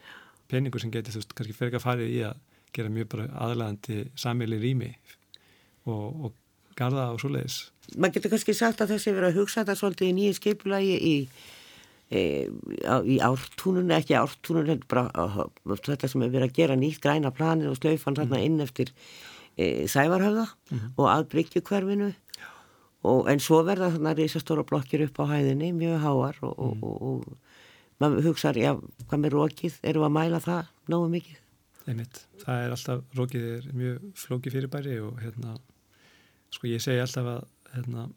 [0.48, 2.38] Peningur sem getur þú veist kannski fyrir að fara í að
[2.76, 4.92] gera mjög bara aðlæðandi samili rými
[5.88, 6.32] og, og
[6.78, 10.16] garda og svoleiðis Man getur kannski sagt að þessi verið að hugsa þetta svolítið í
[10.18, 11.14] nýju skipulagi í
[12.12, 12.20] e,
[13.08, 18.14] í ártúnunni, ekki ártúnunni þetta sem er verið að gera nýtt græna planið og slaufan
[18.14, 18.20] mm.
[18.20, 18.92] þarna inn eftir
[19.56, 20.92] e, Sævarhöfða mm -hmm.
[20.96, 22.12] og að Bryggjukverfinu
[23.02, 26.82] og, en svo verða þarna reysastóra blokkir upp á hæðinni, mjög háar og, mm.
[26.82, 27.38] og, og
[27.98, 28.72] maður hugsaður, já,
[29.08, 31.38] hvað með rókið, eru að mæla það náðu mikið?
[31.88, 35.54] Einmitt, það er alltaf, rókið er mjög flóki fyrirbæri og hérna,
[36.52, 38.08] sko ég segi alltaf að, hérna,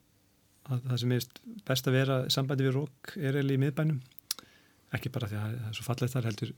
[0.68, 1.28] að það sem er
[1.70, 4.02] best að vera sambandi við rók er eða í miðbænum,
[4.98, 6.54] ekki bara því að það er svo fallegt þar heldur,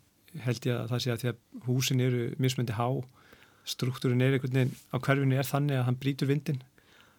[0.48, 2.88] held ég að það sé að því að húsin eru mismöndi há,
[3.64, 6.64] struktúrin er einhvern veginn á hverfinu er þannig að hann brítur vindin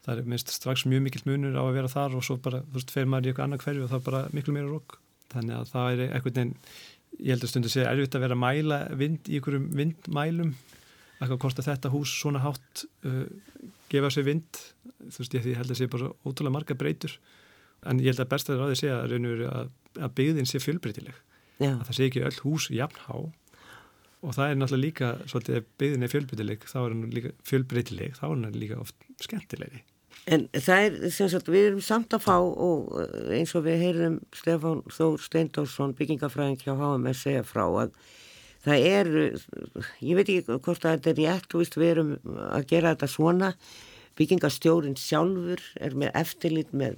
[0.04, 2.92] það er minnst strax mjög mikill munur á að vera þar og svo bara, veist,
[2.92, 4.98] fer maður í eitthvað annað hverju og það er bara miklu meira rók
[5.32, 6.52] þannig að það er eitthvað en
[7.20, 10.54] ég held að stundu að segja erfitt að vera að mæla vind í einhverjum vindmælum.
[11.20, 13.26] Eitthvað hvort að þetta hús svona hátt uh,
[13.92, 14.60] gefa sér vind?
[15.04, 17.14] Þú veist, ég held að segja bara ótrúlega marga breytur.
[17.86, 18.98] En ég held að best að það ráði segja
[19.52, 21.22] að, að byggðin sé fjölbreytileg.
[21.62, 21.70] Já.
[21.70, 23.16] að það sé ekki öll hús jafnhá
[24.24, 28.16] og það er náttúrulega líka, svolítið, ef byggðin er fjölbreytileg þá er hann líka fjölbreytileg
[28.18, 29.82] þá er hann líka oft skemmtilegri
[30.24, 33.82] En það er, sem sagt, við erum samt að fá og eh, eins og við
[33.82, 37.92] heyrum Stefán Þór Steindórsson, byggingafræðing hjá HMS segja frá að
[38.64, 39.10] það er,
[40.00, 42.14] ég veit ekki hvort að þetta er rétt, veist, við erum
[42.48, 43.50] að gera þetta svona,
[44.16, 46.96] byggingastjórin sjálfur er með eftirlit með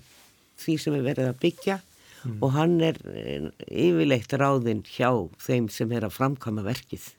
[0.62, 2.36] því sem er verið að byggja mm.
[2.38, 5.10] og hann er eh, yfirleitt ráðinn hjá
[5.42, 7.10] þeim sem er að framkama verkið,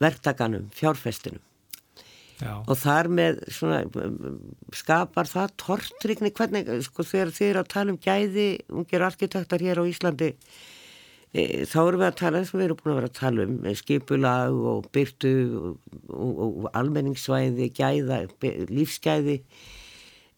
[0.00, 1.44] verktakanum, fjárfestinum
[2.36, 2.52] Já.
[2.68, 3.78] og þar með svona,
[4.76, 9.80] skapar það tortrykni hvernig sko, þegar þið eru að tala um gæði ungir arkitektar hér
[9.80, 10.34] á Íslandi
[11.32, 13.46] e, þá erum við að tala eins og við erum búin að vera að tala
[13.48, 15.80] um skipulag og byrtu og,
[16.12, 18.20] og, og almenningssvæði, gæða
[18.68, 19.40] lífsgæði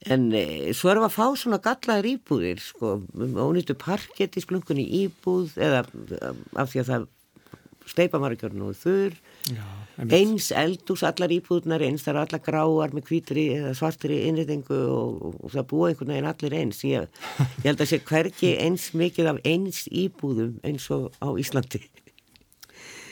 [0.07, 4.87] en e, svo erum við að fá svona gallaðir íbúðir sko, ónýttu parkett í splunkunni
[5.03, 5.83] íbúð eða
[6.55, 7.13] af því að það
[7.91, 9.17] steipa margjörn og þurr.
[9.49, 9.65] Já,
[10.07, 15.23] eins eldús, allar íbúðunar eins það eru allar gráar með hvítri eða svartri innriðingu og,
[15.29, 16.83] og, og það búa einhvern veginn allir eins.
[16.87, 17.09] Ég,
[17.63, 21.83] ég held að sé hverki eins mikið af eins íbúðum eins og á Íslandi.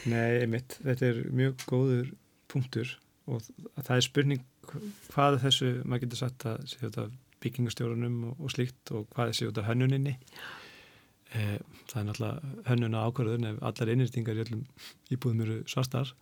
[0.06, 2.12] Nei, einmitt, þetta er mjög góður
[2.52, 2.92] punktur
[3.26, 3.42] og
[3.82, 4.44] það er spurning
[5.10, 7.08] hvað þessu, maður getur sagt að séu þetta
[7.42, 10.14] byggingastjórunum og, og slíkt og hvað séu þetta hönnuninni
[11.34, 11.56] Eh,
[11.90, 14.62] það er náttúrulega hönnuna ákvarðun ef allar einirtingar í öllum
[15.10, 16.12] íbúðum eru svartar.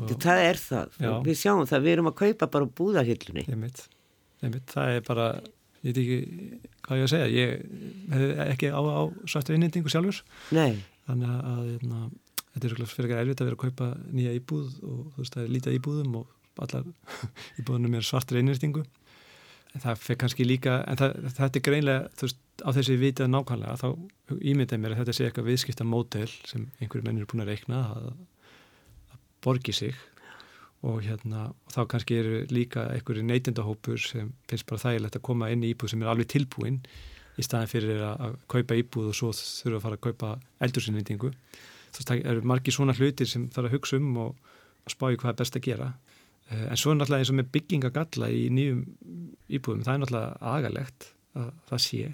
[0.00, 1.10] Og Það er það, já.
[1.26, 3.82] við sjáum það við erum að kaupa bara búðarhillunni einmitt,
[4.40, 5.26] einmitt, það er bara
[5.82, 6.18] ég veit ekki
[6.86, 7.28] hvað ég að segja.
[7.36, 7.64] Ég
[8.14, 10.22] hef ekki á, á svartu einirtingu sjálfur.
[10.56, 10.80] Nei.
[11.10, 12.00] þannig að na,
[12.54, 15.44] þetta er fyrir ekki erfitt að vera að kaupa nýja íbúð og þú veist það
[15.44, 16.88] er lítið íbúðum og allar
[17.60, 18.88] íbúðunum er svartur einirtingu en
[19.78, 23.76] það fyrir kannski líka en það, þetta er greinlega, þú veist á þessi vitað nákvæmlega
[23.80, 23.88] þá
[24.40, 27.82] ímyndaði mér að þetta sé eitthvað viðskipta mótel sem einhverju mennir er búin að reikna
[27.94, 28.08] að,
[29.14, 30.00] að borgi sig.
[30.80, 35.50] Og hérna og þá kannski eru líka einhverju neytendahópur sem finnst bara þægilegt að koma
[35.52, 36.78] inn í íbúð sem er alveg tilbúin
[37.36, 40.30] í staðin fyrir að, að kaupa íbúð og svo þurfa að fara að kaupa
[40.64, 44.48] eldursinnvindingu þú veist það eru margi svona hlutir sem þarf að hugsa um og,
[44.86, 45.90] og spá í hvað er best að gera
[46.50, 48.80] en svo er náttúrulega eins og með byggingagalla í nýjum
[49.50, 52.08] íbúðum það er náttúrulega agalegt að það sé.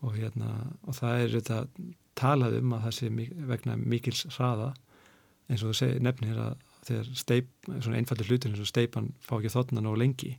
[0.00, 0.50] Og, hérna,
[0.88, 1.56] og það er þetta
[2.16, 3.10] talað um að það sé
[3.50, 4.70] vegna mikils hraða.
[5.50, 9.52] Eins og þú nefnir að þegar steip, svona einfallir hlutir eins og steipan fá ekki
[9.52, 10.32] þotnan og lengi.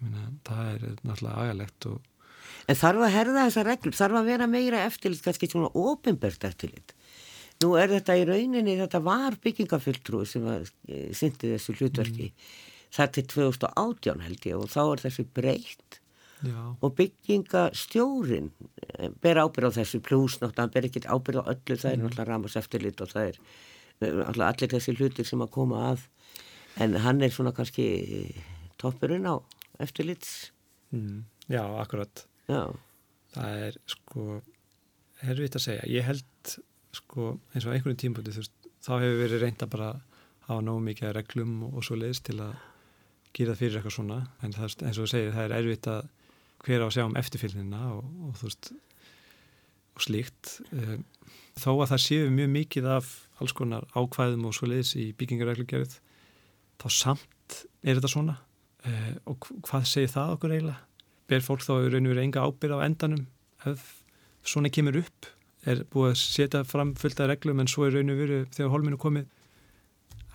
[0.00, 1.90] Meina, það er náttúrulega agalegt
[2.70, 6.94] En þarf að herða þessa reglur, þarf að vera meira eftirlit, kannski svona ofinbært eftirlit.
[7.62, 12.46] Nú er þetta í rauninni, þetta var byggingafylltrúi sem að e, syndi þessu hlutverki mm.
[12.98, 15.98] þar til 2018 held ég og þá er þessu breytt
[16.42, 16.58] Já.
[16.82, 21.90] og byggingastjórin e, ber ábyrð á þessu náttúrulega, hann ber ekki ábyrð á öllu, það
[21.92, 22.06] er mm.
[22.06, 23.42] náttúrulega ramas eftirlit og það er
[24.02, 26.08] e, allir þessi hlutir sem að koma að
[26.80, 27.86] en hann er svona kannski
[28.80, 29.36] toppurinn á
[29.82, 30.52] eftirlits.
[30.92, 31.24] Mm.
[31.50, 32.24] Já, akkurat.
[32.48, 32.72] Já.
[33.32, 34.26] Það er sko
[35.22, 35.88] erfitt að segja.
[35.90, 36.26] Ég held
[36.96, 38.52] sko eins og einhvern veist
[38.82, 40.00] þá hefur verið reynda bara að
[40.48, 42.54] hafa nógu mikið reglum og, og svo leiðist til að
[43.32, 44.18] gera fyrir eitthvað svona.
[44.42, 46.08] En það, eins og þú segir það er erfitt að
[46.62, 48.72] hver á sjá um eftirfylgnina og, og þú veist
[49.92, 50.54] og slíkt.
[50.72, 50.96] Eh,
[51.62, 55.98] þó að það séu mjög mikið af alls konar ákvæðum og svo leiðis í byggingareglugerð
[56.82, 58.38] þá samt er þetta svona.
[58.88, 60.80] Eh, og hvað segir það okkur eiginlega?
[61.32, 63.24] ber fólk þá raun og verið enga ábyrð á endanum
[63.70, 63.84] ef
[64.44, 65.28] svona kemur upp
[65.68, 68.72] er búið að setja fram fullt af reglum en svo er raun og verið þegar
[68.74, 69.28] holminu komið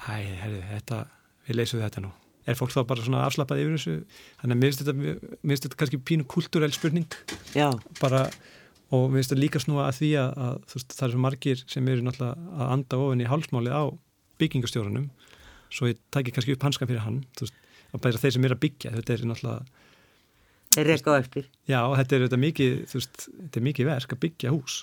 [0.07, 1.01] Æ, herri, þetta
[1.47, 2.13] við leysum þetta nú
[2.47, 3.95] er fólk þá bara svona afslappað yfir þessu
[4.41, 7.17] þannig að mér finnst þetta, mér finnst þetta kannski pínu kulturell spurning
[7.57, 7.67] Já.
[7.99, 8.27] bara
[8.93, 11.63] og mér finnst þetta líka snúa að því að, að veist, það er svo margir
[11.65, 13.83] sem eru náttúrulega að anda ofin í hálsmáli á
[14.39, 15.09] byggingastjórunum
[15.73, 17.57] svo ég tækir kannski upp hanskan fyrir hann veist,
[17.91, 19.83] að bæra þeir sem eru að byggja þetta er náttúrulega
[20.77, 21.47] Rekka á eftir.
[21.65, 24.75] Já, þetta er, þetta mikið, veist, þetta er mikið verk að byggja hús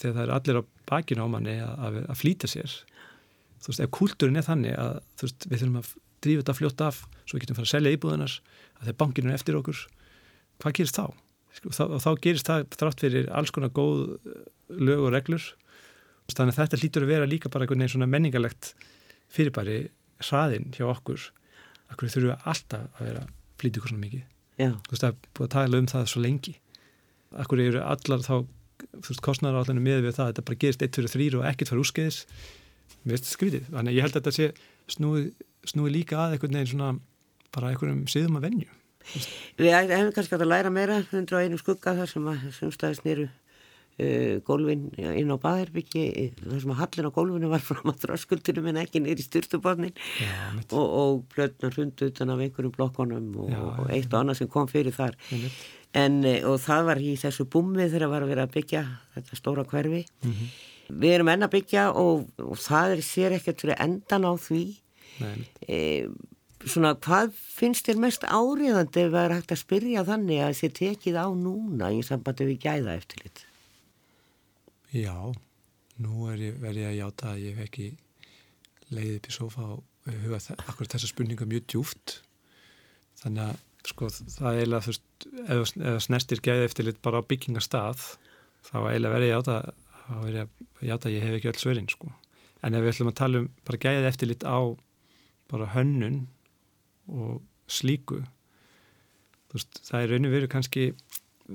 [0.00, 2.76] þegar það er allir á bakinu á manni að, að, flýta sér.
[3.60, 7.00] Þú veist, ef kultúrin er þannig að veist, við þurfum að drífa þetta fljótt af
[7.24, 8.36] svo við getum fara að selja íbúðunar
[8.80, 9.82] að bankinu er eftir okkur,
[10.60, 11.06] hvað gerist þá?
[11.56, 14.44] Sko, þá þá gerist það þrátt fyrir alls konar góð eh,
[14.78, 15.46] lög og reglur.
[16.30, 18.74] Þannig að þetta hlýtur að vera líka bara einhvern veginn svona menningarlegt
[19.34, 19.78] fyrirbæri
[20.22, 21.24] hraðinn hjá okkur.
[21.90, 23.24] Akkur þurfum við alltaf að vera
[23.58, 24.22] flýtið okkur svona mikið.
[24.60, 24.70] Já.
[24.70, 26.54] Þú veist, það er búið að tala um það svo lengi.
[27.42, 28.34] Akkur eru allar þá,
[29.24, 31.84] kostnæra allir með við það að þetta bara gerist 1 fyrir 3 og ekkert fyrir
[31.84, 32.20] úrskeiðis.
[33.04, 33.68] Mér veist skrítið.
[33.70, 34.48] Þannig að ég held að þetta sé
[34.96, 35.30] snúið,
[35.72, 36.90] snúið líka að einhvern veginn svona
[37.54, 38.72] bara einhverjum siðum að venju.
[39.60, 44.36] Við hefum kannski átt að læra meira 101 skugga þar sem að semstæðis nýru uh,
[44.46, 46.04] gólfin inn á baðherbyggi
[46.42, 49.96] þar sem að hallin á gólfinu var fram á þröskuldunum en ekki nýri styrtubotnin
[50.68, 54.52] og, og plötna hrundu utan af einhverjum blokkonum og, já, og eitt og annað sem
[54.52, 55.16] kom fyrir þar
[55.96, 58.82] en, eh, og það var í þessu búmi þegar það var að vera að byggja
[59.14, 60.04] þetta stóra hverfi.
[60.22, 60.58] Mm -hmm.
[61.00, 64.64] við erum enn að byggja og, og það er sér ekkert fyrir endan á því.
[65.68, 66.08] E,
[66.68, 70.74] svona hvað finnst þér mest áriðandi ef það er hægt að spyrja þannig að þið
[70.80, 73.44] tekið á núna í sambandi við gæða eftir lit
[74.90, 75.14] Já,
[76.02, 77.88] nú er ég að játa að ég hef ekki
[78.90, 82.16] leiðið upp í sofa og huga akkur þessa spurninga mjög djúft
[83.22, 88.02] þannig að sko það er eiginlega ef það snestir gæði eftir lit bara á byggingastað
[88.66, 91.90] þá er eiginlega verið játa að verið að játa að ég hef ekki öll svörin
[91.90, 92.10] sko.
[92.66, 94.58] En ef við ætlum að tala um bara gæði eftir lit á
[95.50, 96.20] bara hönnun
[97.10, 97.40] og
[97.70, 98.20] slíku
[99.54, 100.86] veist, það er raun og veru kannski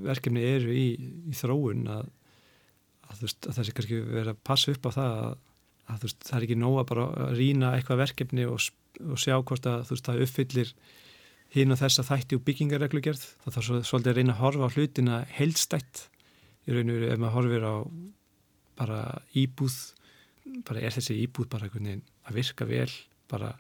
[0.05, 0.87] verkefni eru í,
[1.31, 2.07] í þróun að
[3.05, 5.37] að, veist, að það sé kannski verið að passa upp á það að,
[5.93, 8.69] að veist, það er ekki nóga bara að rína eitthvað verkefni og,
[9.05, 10.73] og sjá hvort að það uppfyllir
[11.55, 14.73] hinn og þess að þætti úr byggingareglugjörð það þarf svolítið að reyna að horfa á
[14.75, 16.05] hlutina heilstætt
[16.65, 17.75] í raun og veru ef maður horfir á
[18.75, 19.01] bara
[19.37, 19.77] íbúð
[20.67, 22.89] bara er þessi íbúð bara að virka vel
[23.31, 23.53] bara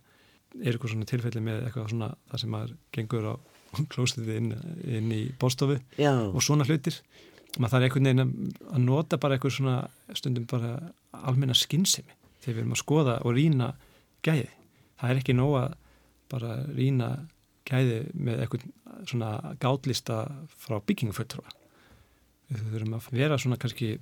[0.63, 3.33] er eitthvað svona tilfelli með eitthvað svona það sem maður gengur á
[3.93, 4.51] klósið inn,
[4.87, 5.79] inn í bóstofu
[6.31, 6.97] og svona hlutir.
[7.55, 9.75] Maður þarf einhvern veginn að nota bara eitthvað svona
[10.15, 10.75] stundum bara
[11.25, 13.69] almenna skinnsemi þegar við erum að skoða og rína
[14.25, 14.49] gæði.
[14.99, 15.77] Það er ekki nóg að
[16.31, 17.09] bara rína
[17.65, 18.65] gæði með eitthvað
[19.09, 20.23] svona gátlista
[20.53, 21.53] frá byggingaföldrúa.
[22.51, 23.95] Við þurfum að vera svona kannski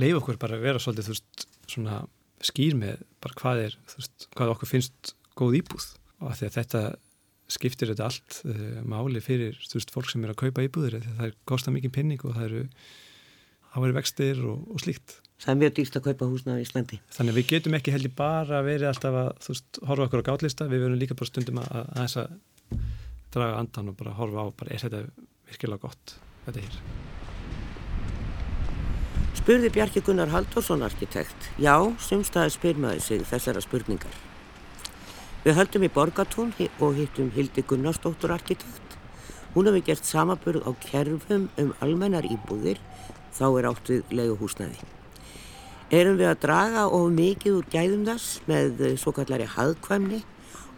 [0.00, 2.02] leif okkur bara að vera svolítið veist svona
[2.44, 5.88] skýr með bara hvað er veist hvað okkur finnst góð íbúð.
[6.20, 6.84] Og að þetta
[7.50, 11.38] skiptir þetta allt uh, máli fyrir veist, fólk sem er að kaupa íbúðir það er
[11.48, 12.62] kosta mikið pinning og það eru
[13.74, 15.16] áhverju vextir og, og slíkt.
[15.40, 16.98] Það er mjög dýrst að kaupa húsna í Íslandi.
[17.14, 20.66] Þannig að við getum ekki heldur bara verið alltaf að veist, horfa okkur á gátlista.
[20.68, 22.34] Við verðum líka bara stundum að, að þess að
[23.34, 25.04] draga andan og bara horfa á bara er þetta
[25.50, 26.16] virkilega gott
[26.46, 26.80] þetta hér?
[29.40, 31.46] Spurði Bjarki Gunnar Haldursson arkitekt.
[31.56, 31.72] Já,
[32.02, 34.12] sumstaði spyrmaði sig þessara spurningar.
[35.46, 36.50] Við höldum í Borgatún
[36.84, 38.96] og hittum Hildi Gunnarsdóttur arkitekt.
[39.54, 42.76] Hún hefur gert samaburð á kerfum um almennar íbúðir,
[43.32, 44.76] þá er átt við leiguhúsnaði.
[45.90, 50.20] Erum við að draga of mikið úr gæðum þess með svo kallari hagkvæmni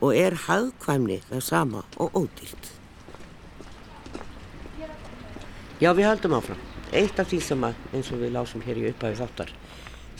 [0.03, 2.73] og er hagkvæmni það sama og ódýrt?
[5.83, 6.59] Já, við haldum áfram.
[6.95, 9.49] Eitt af því sem að, eins og við lásum hér í upphæfi þáttar,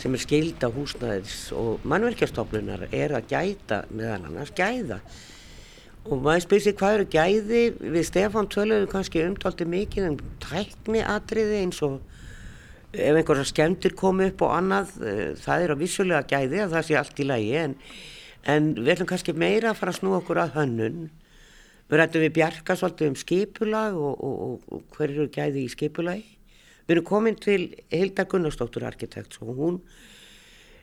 [0.01, 4.97] sem er skilda húsnæðis og mannverkjastofnunar er að gæta meðal annars gæða.
[6.03, 11.03] Og maður spyrir sér hvað eru gæði, við Stefán töluðum kannski umtaldi mikið um tækni
[11.07, 12.01] atriði eins og
[12.93, 16.89] ef einhverja skemmtir komi upp og annað, eh, það er á vissulega gæði að það
[16.89, 17.77] sé allt í lagi en,
[18.49, 21.03] en við ætlum kannski meira að fara að snú okkur að hönnun.
[21.89, 26.25] Við rættum við Bjarka svolítið um skipulag og, og, og, hver eru gæði í skipulagi.
[26.83, 29.77] Við erum komin til Hilda Gunnarsdóttur arkitekt og hún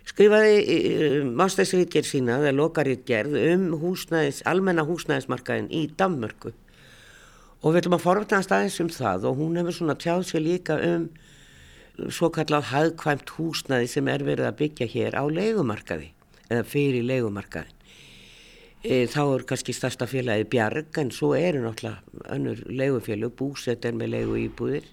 [0.08, 6.54] skrifaði mástæðsriðgerð sína, eða lokariðgerð um húsnæðis, almenna húsnæðismarkaðin í Danmörku.
[7.60, 10.78] Og við ætlum að forvitna staðins um það og hún hefur svona tjáð sér líka
[10.80, 11.10] um
[12.08, 16.14] svo kallað hagkvæmt húsnæði sem er verið að byggja hér á leikumarkaði
[16.50, 17.76] eða fyrir leikumarkaði
[18.82, 23.96] e, þá er kannski stærsta félagi bjarg en svo eru náttúrulega önnur leigufélug, búsett er
[23.96, 24.88] með leigu íbúðir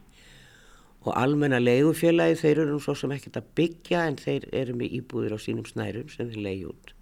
[1.07, 5.37] og almenna leigufélagi þeir eru svo sem ekkert að byggja en þeir eru með íbúðir
[5.37, 6.93] á sínum snærum sem þeir leigi út.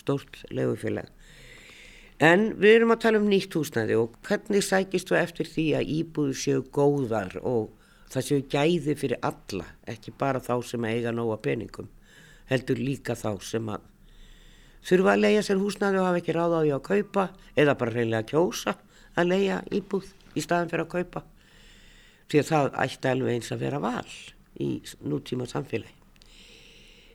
[0.00, 1.10] Stórt leigufélag.
[2.20, 5.92] En við erum að tala um nýtt húsnæði og hvernig sækist þú eftir því að
[5.96, 7.70] íbúður séu góðar og
[8.12, 11.88] það séu gæði fyrir alla ekki bara þá sem eiga nóga peningum
[12.50, 13.86] heldur líka þá sem að
[14.86, 17.26] þurfa að leia sér húsnaði og hafa ekki ráð á því að kaupa
[17.56, 18.76] eða bara reynilega kjósa
[19.18, 21.24] að leia íbúð í staðan fyrir að kaupa
[22.30, 24.12] því að það ætti alveg eins að vera val
[24.60, 24.70] í
[25.06, 25.96] nútíma samfélagi.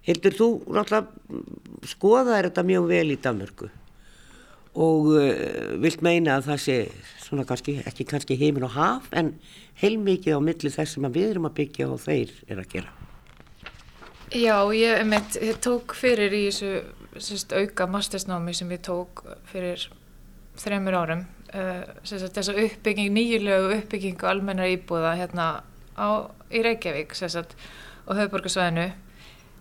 [0.06, 3.70] Hildur þú náttúrulega skoðaði þetta mjög vel í Danmörku
[4.76, 6.76] og uh, vilt meina að það sé
[7.24, 9.34] svona kannski, ekki kannski heimin og haf en
[9.80, 12.92] heilmikið á milli þess sem við erum að byggja og þeir er að gera.
[14.36, 16.74] Já, ég, ég tók fyrir í þessu
[17.20, 19.88] sérst, auka mastersnámi sem við tók fyrir
[20.60, 25.48] þreymur árum uh, þess að uppbygging, nýjulegu uppbygging og almenna íbúða hérna
[25.96, 27.56] á, í Reykjavík sérst,
[28.06, 28.90] og höfuborgarsvæðinu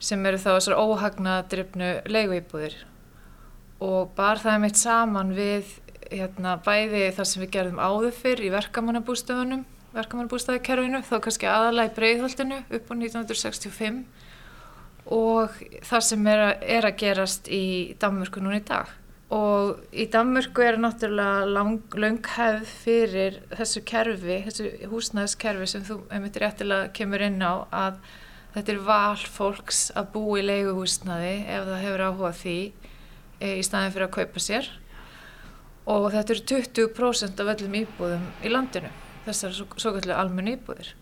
[0.04, 2.74] sem eru þá þessar óhagnadryfnu leiguíbúðir.
[3.84, 5.70] Og bar það mitt saman við
[6.10, 11.94] hérna, bæði það sem við gerðum áður fyrr í verkamannabústöðunum verkamannabústöðukerfinu, þá kannski aðalega í
[11.98, 14.02] breyðholtinu upp á 1965
[15.12, 17.64] og það sem er að, er að gerast í
[18.00, 18.92] Danmörku núna í dag.
[19.34, 25.98] Og í Danmörku er náttúrulega lang, lang hefð fyrir þessu kerfi, þessu húsnæðskerfi sem þú
[26.12, 28.00] einmitt réttilega kemur inn á að
[28.54, 32.58] þetta er val fólks að bú í leiguhúsnaði ef það hefur áhuga því
[33.40, 34.68] e, í staðin fyrir að kaupa sér.
[35.90, 38.92] Og þetta eru 20% af öllum íbúðum í landinu
[39.24, 40.94] þessar svo, svo kallu almennu íbúðir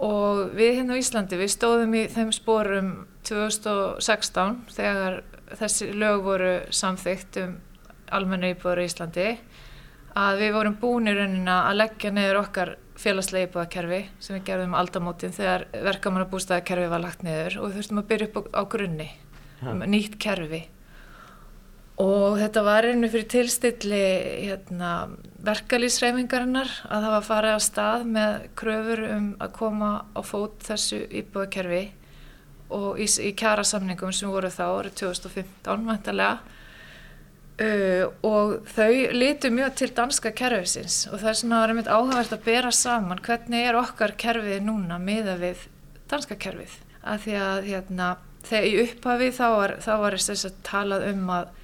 [0.00, 2.92] og við hérna á Íslandi við stóðum í þeim spórum
[3.28, 5.20] 2016 þegar
[5.60, 7.56] þessi lög voru samþygt um
[8.14, 9.26] almenna íbúður í Íslandi
[10.18, 15.34] að við vorum búinir rauninna að leggja neður okkar félagslega íbúðakerfi sem við gerðum aldamótin
[15.34, 19.08] þegar verkamannabústaðakerfi var lagt neður og við þurftum að byrja upp á, á grunni
[19.60, 19.74] ja.
[19.84, 20.64] nýtt kerfi
[22.00, 24.04] og þetta var einu fyrir tilstilli
[24.46, 24.92] hérna,
[25.44, 31.02] verkalýsreifingarinnar að það var farið á stað með kröfur um að koma á fót þessu
[31.20, 31.82] íbúðakerfi
[32.70, 36.38] og í, í kjara samningum sem voru þá árið 2015 vantarlega
[37.60, 42.46] uh, og þau litu mjög til danska kerfisins og það er svona mitt áhugavert að
[42.46, 45.66] bera saman hvernig er okkar kerfið núna miða við
[46.10, 46.72] danska kerfið.
[47.00, 48.06] Að því að hérna,
[48.44, 49.46] þegar í upphafi þá
[50.02, 51.56] var þess að talað um að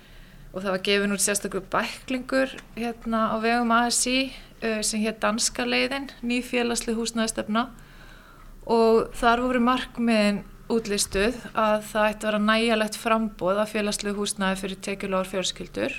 [0.56, 4.32] og það var gefin út sérstaklega bæklingur hérna á vegum ASI
[4.80, 7.66] sem hér danska leiðin, ný félagsli húsnæðistefna
[8.64, 10.38] og þar voru markmiðin
[10.72, 15.98] útlistuð að það ætti að vera næjalegt frambóð af félagslu húsnæði fyrir tekjuláður fjörskildur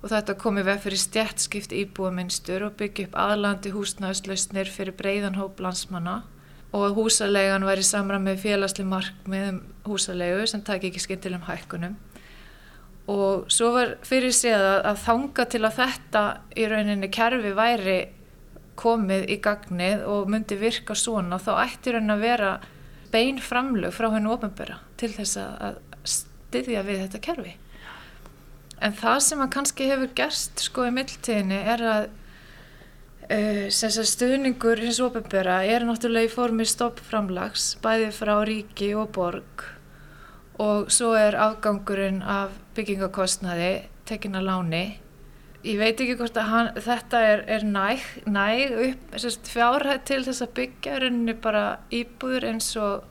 [0.00, 6.22] og þetta komi veg fyrir stjættskipt íbúaminstur og byggja upp aðlandi húsnæðislausnir fyrir breyðanhóp landsmanna.
[6.74, 11.94] Og að húsalegan væri samram með félagsli markmiðum húsalegu sem tæk ekki skemmtilegum hækkunum
[13.06, 16.22] og svo var fyrir að, að þanga til að þetta
[16.58, 17.98] í rauninni kerfi væri
[18.76, 22.50] komið í gagnið og myndi virka svona þá ætti rauninni að vera
[23.12, 27.54] bein framlög frá hennu ofinböra til þess að styðja við þetta kerfi.
[28.82, 32.08] En það sem að kannski hefur gerst sko í mildtíðinni er að
[33.30, 39.64] uh, stuðningur hins ofinböra er náttúrulega í formi stoppframlags bæði frá ríki og borg.
[40.60, 43.72] Og svo er afgangurinn af byggingakostnaði
[44.08, 44.84] tekin að láni.
[45.66, 49.14] Ég veit ekki hvort að hann, þetta er, er næg, næg upp
[49.50, 53.06] fjárhætt til þess að byggja rauninni bara íbúður eins og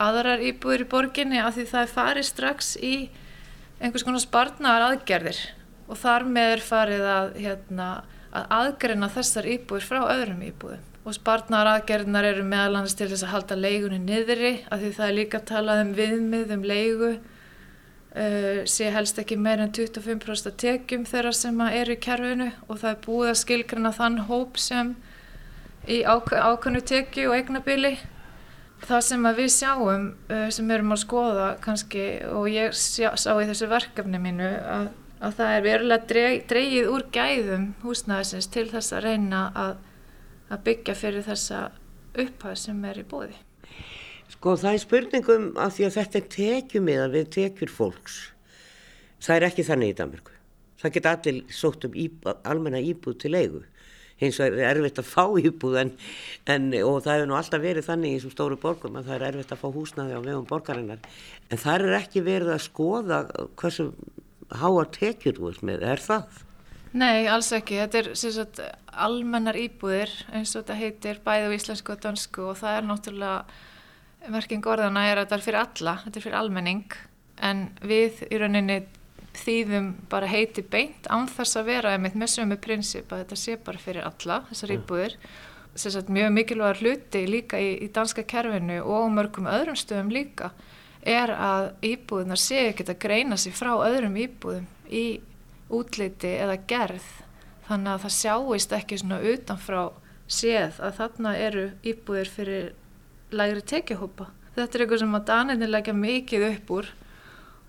[0.00, 2.94] aðrar íbúður í borginni af því það er farið strax í
[3.80, 5.40] einhvers konar sparnar aðgerðir
[5.90, 7.88] og þar með er farið að, hérna,
[8.30, 10.86] að aðgreina þessar íbúður frá öðrum íbúðum.
[11.00, 15.14] Og sparnar aðgerðnar eru meðalans til þess að halda leigunni niðri af því það er
[15.16, 17.12] líka talað um viðmið um leigu
[18.14, 22.90] uh, sé helst ekki meir en 25% tekjum þeirra sem eru í kerfinu og það
[22.92, 24.94] er búið að skilgrana þann hóp sem
[25.88, 27.94] í ákvæmnu tekju og eignabili
[28.86, 33.48] það sem við sjáum uh, sem erum að skoða kannski og ég sjá, sá í
[33.48, 34.88] þessu verkefni mínu að,
[35.20, 39.76] að það er verulega dreyið úr gæðum húsnæðisins til þess að reyna að,
[40.50, 41.68] að byggja fyrir þessa
[42.18, 43.38] upphæð sem er í bóði.
[44.40, 48.14] Sko það er spurningum að því að þetta tekjumið að við tekjur fólks.
[49.20, 50.38] Það er ekki þannig í Danmarku.
[50.80, 53.60] Það geta allir sótt um íbúð, almenna íbúð til eigu
[54.20, 55.92] hins vegar er erfitt að fá íbúð en,
[56.52, 59.26] en, og það hefur nú alltaf verið þannig í þessum stóru borgum að það er
[59.30, 61.00] erfitt að fá húsnaði á vegum borgarinnar
[61.48, 63.22] en það er ekki verið að skoða
[63.60, 63.88] hversu
[64.60, 66.44] háar tekjur þú veist með, er það?
[67.00, 68.60] Nei, alls ekki, þetta er sagt,
[68.90, 73.68] almennar íbúðir eins og þetta heitir bæði á íslensku og dansku og það er náttúrulega
[74.28, 76.96] verking orðana er að þetta er fyrir alla, þetta er fyrir almenning
[77.40, 78.80] en við í rauninni
[79.40, 83.80] þýðum bara heiti beint án þess að vera með sömu prinsip að þetta sé bara
[83.80, 85.16] fyrir alla þessar íbúðir.
[85.78, 90.50] Sagt, mjög mikilvægur hluti líka í, í danska kerfinu og mörgum öðrum stöðum líka
[91.06, 95.20] er að íbúðunar sé ekkert að greina sig frá öðrum íbúðum í
[95.70, 97.06] útliti eða gerð.
[97.68, 99.82] Þannig að það sjáist ekki svona utanfrá
[100.30, 102.72] séð að þarna eru íbúðir fyrir
[103.34, 106.90] lægri tekihópa þetta er eitthvað sem að Danirni leggja mikið upp úr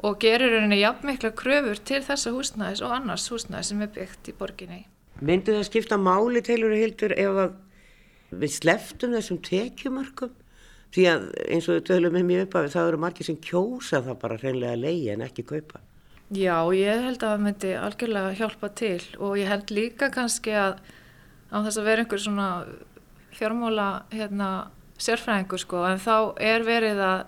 [0.01, 4.35] og gerir henni jafnmikla kröfur til þessa húsnæðis og annars húsnæðis sem er byggt í
[4.37, 4.81] borginni.
[5.21, 7.41] Myndu það skipta máli teilur hildur ef
[8.31, 10.33] við sleftum þessum tekjumörkum?
[10.91, 14.01] Því að eins og við tölum með mjög upp af það eru margir sem kjósa
[14.03, 15.79] það bara hreinlega að leiði en ekki kaupa.
[16.31, 20.81] Já, ég held að það myndi algjörlega hjálpa til og ég held líka kannski að
[21.51, 22.49] á þess að vera einhver svona
[23.35, 24.49] fjármóla hérna,
[25.01, 27.21] sérfræðingur sko en þá er verið að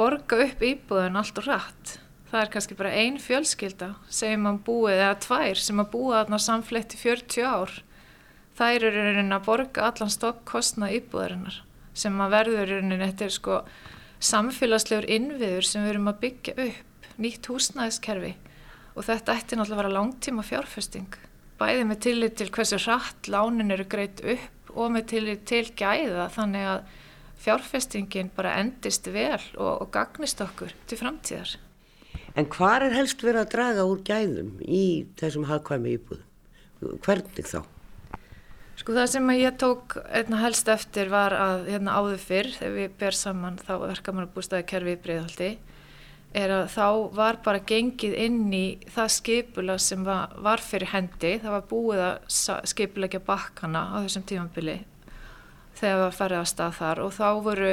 [0.00, 1.96] borga upp íbúðun allt og rætt.
[2.30, 6.38] Það er kannski bara ein fjölskylda sem að búið, eða tvær sem að búa þarna
[6.44, 7.72] samfleytt í 40 ár.
[8.58, 11.58] Það er raunin að borga allan stokk kostnað íbúðarinnar
[12.00, 13.56] sem að verður raunin, þetta er sko
[14.30, 18.32] samfélagslegur innviður sem við erum að byggja upp, nýtt húsnæðiskerfi
[18.94, 21.18] og þetta ætti náttúrulega að vera langtíma fjárfesting.
[21.60, 26.28] Bæði með tillit til hversu rætt lánin eru greitt upp og með tillit til gæða
[26.34, 26.94] þannig að
[27.40, 31.56] fjárfestingin bara endist vel og, og gagnist okkur til framtíðar.
[32.38, 34.84] En hvað er helst verið að draga úr gæðum í
[35.20, 36.26] þessum hagkvæmi íbúðum?
[37.04, 37.60] Hvernig þá?
[38.80, 42.94] Sko það sem ég tók einna helst eftir var að hérna áður fyrr þegar við
[43.02, 45.50] ber saman þá verkamannabústaði kerfi í breyðhaldi
[46.36, 48.64] er að þá var bara gengið inn í
[48.94, 52.36] það skipula sem var, var fyrir hendi, það var búið að
[52.70, 54.76] skipulegja bakkana á þessum tímanbili
[55.80, 57.02] þegar það farið að stað þar.
[57.02, 57.72] Og þá voru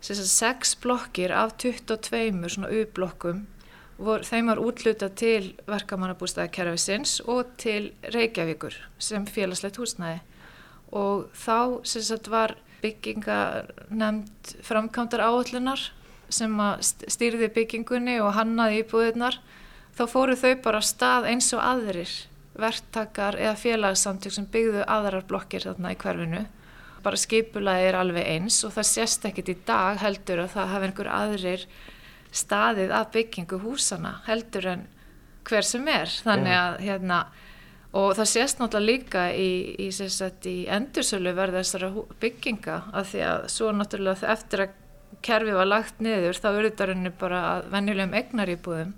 [0.00, 3.46] sagt, sex blokkir af 22 svona U-blokkum
[4.00, 10.22] þeim var útluta til verkamannabústæðakerfisins og til Reykjavíkur sem félagslegt húsnæði.
[10.96, 15.90] Og þá sagt, var bygginga nefnd framkvæmdar áallunar
[16.32, 19.40] sem stýrði byggingunni og hannaði íbúðirnar
[19.98, 22.12] þá fóru þau bara stað eins og aðrir
[22.60, 26.44] verktakar eða félagsamtök sem byggðu aðrar blokkir þarna í hverfinu.
[27.04, 30.88] Bara skipulaði er alveg eins og það sést ekkit í dag heldur að það hafa
[30.88, 31.66] einhver aðrir
[32.30, 34.82] staðið af byggingu húsana heldur en
[35.48, 36.12] hver sem er.
[36.26, 37.22] Þannig að hérna
[37.96, 39.50] og það sést náttúrulega líka í,
[39.86, 41.90] í, í endursölu verða þessara
[42.22, 44.76] bygginga að því að svo náttúrulega eftir að
[45.24, 46.48] kerfi var lagt niður þá
[46.90, 47.40] rauninni bara
[47.70, 48.94] venjulegum egnar íbúðum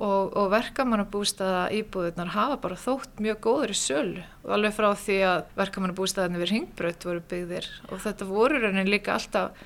[0.00, 4.24] og, og verkamannabústaða íbúðunar hafa bara þótt mjög góður í sölu.
[4.44, 7.68] Og alveg frá því að verkamannabústaðinni við ringbröð voru byggðir.
[7.90, 9.64] Og þetta voru raunin líka alltaf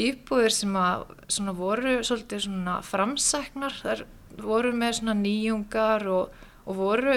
[0.00, 3.78] íbúðir sem að voru svolítið svona framsæknar.
[3.80, 4.04] Þar
[4.40, 7.16] voru með svona nýjungar og, og voru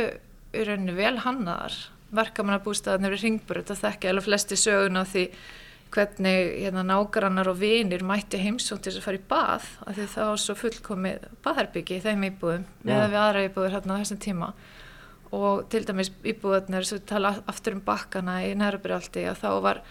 [0.53, 1.75] raunin vel hannaðar.
[2.13, 5.27] Verkamannabústaðinni við ringbröð og þekki alveg flesti söguna því
[5.93, 10.31] hvernig hérna, nágrannar og vinir mætti heimsum til að fara í bað af því það
[10.31, 14.49] var svo fullkomið baðherbyggi í þeim íbúðum meðan við aðra íbúður hérna á þessum tíma.
[15.33, 19.83] Og til dæmis íbúðarnir sem tala aftur um bakkana í nærabyrjaldi að þá var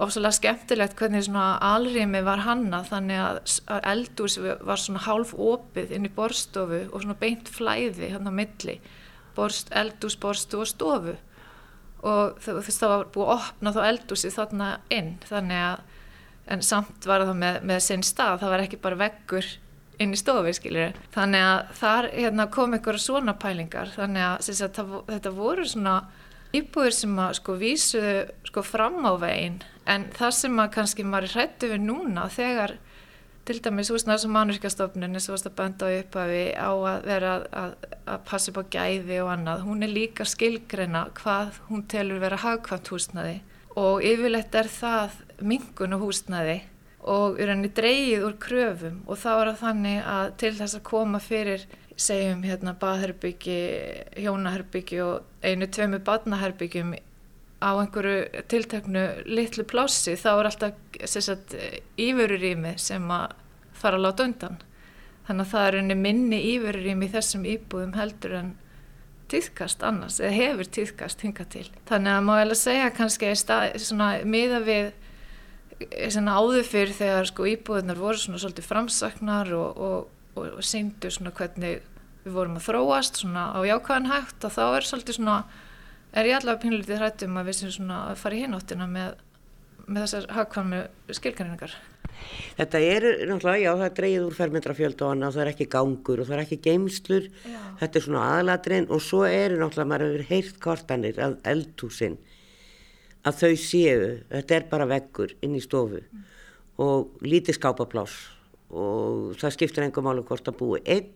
[0.00, 6.08] ósala skemmtilegt hvernig svona alrými var hanna þannig að eldús var svona hálf opið inn
[6.08, 8.80] í borstofu og svona beint flæði hérna á milli
[9.30, 11.12] Borst, eldús, borstofu og stofu
[12.06, 15.16] og þú veist það var búið að opna þá eldúsi þarna inn.
[15.28, 15.82] Þannig að
[16.50, 18.40] en samt var það með, með sinn stað.
[18.42, 19.50] Það var ekki bara veggur
[20.00, 23.92] inn í stofi skiljur þannig að þar hérna, kom ykkur svona pælingar.
[23.96, 25.96] Þannig að, að það, þetta voru svona
[26.56, 28.14] íbúður sem að sko vísuðu
[28.48, 29.60] sko fram á veginn.
[29.90, 32.78] En það sem að kannski maður hrættu við núna þegar
[33.48, 37.32] til dæmis húsnaðs og mannverkastofnun eins og varst að benda á upphafi á að vera
[37.50, 39.64] að, að passa upp á gæði og annað.
[39.66, 43.38] Hún er líka skilgreina hvað hún telur vera hagkvæmt húsnaði
[43.80, 46.60] og yfirleitt er það mingun og húsnaði
[47.10, 49.00] og er henni dreyið úr kröfum.
[49.08, 51.64] Og þá er það þannig að til þess að koma fyrir
[52.00, 53.60] segjum hérna baðherbyggi,
[54.20, 56.94] hjónaherbyggi og einu tveimu badnaherbyggjum
[57.60, 61.54] á einhverju tilteknu litlu plássi þá er alltaf
[62.00, 63.36] íverurými sem að
[63.76, 64.58] fara að láta undan
[65.28, 68.50] þannig að það er einni minni íverurými í þessum íbúðum heldur en
[69.30, 71.66] týðkast annars, eða hefur týðkast hinga til.
[71.88, 74.90] Þannig að má ég alveg segja kannski stað, svona, miða við
[76.12, 81.12] svona áður fyrir þegar sko íbúðunar voru svona svolítið framsaknar og, og, og, og síndu
[81.14, 81.80] svona hvernig
[82.24, 85.38] við vorum að þróast svona á jákvæðan hægt og þá er svolítið svona,
[86.12, 89.20] er ég allavega pinlítið hrættum að við sem svona að fara í hináttina með,
[89.86, 90.82] með þessar hagkvæmi
[91.18, 91.76] skilgæringar.
[92.58, 96.20] Þetta er náttúrulega, já það er dreyið úr fermetrafjöld og annað, það er ekki gangur
[96.20, 97.60] og það er ekki geimslur, já.
[97.80, 102.18] þetta er svona aðladrein og svo eru náttúrulega, maður hefur heyrt kvartanir af eldhúsin
[103.26, 106.28] að þau séu, þetta er bara veggur inn í stofu mm.
[106.84, 108.14] og lítið skápaplás
[108.70, 111.10] og það skiptir engum málu hvort að búi einn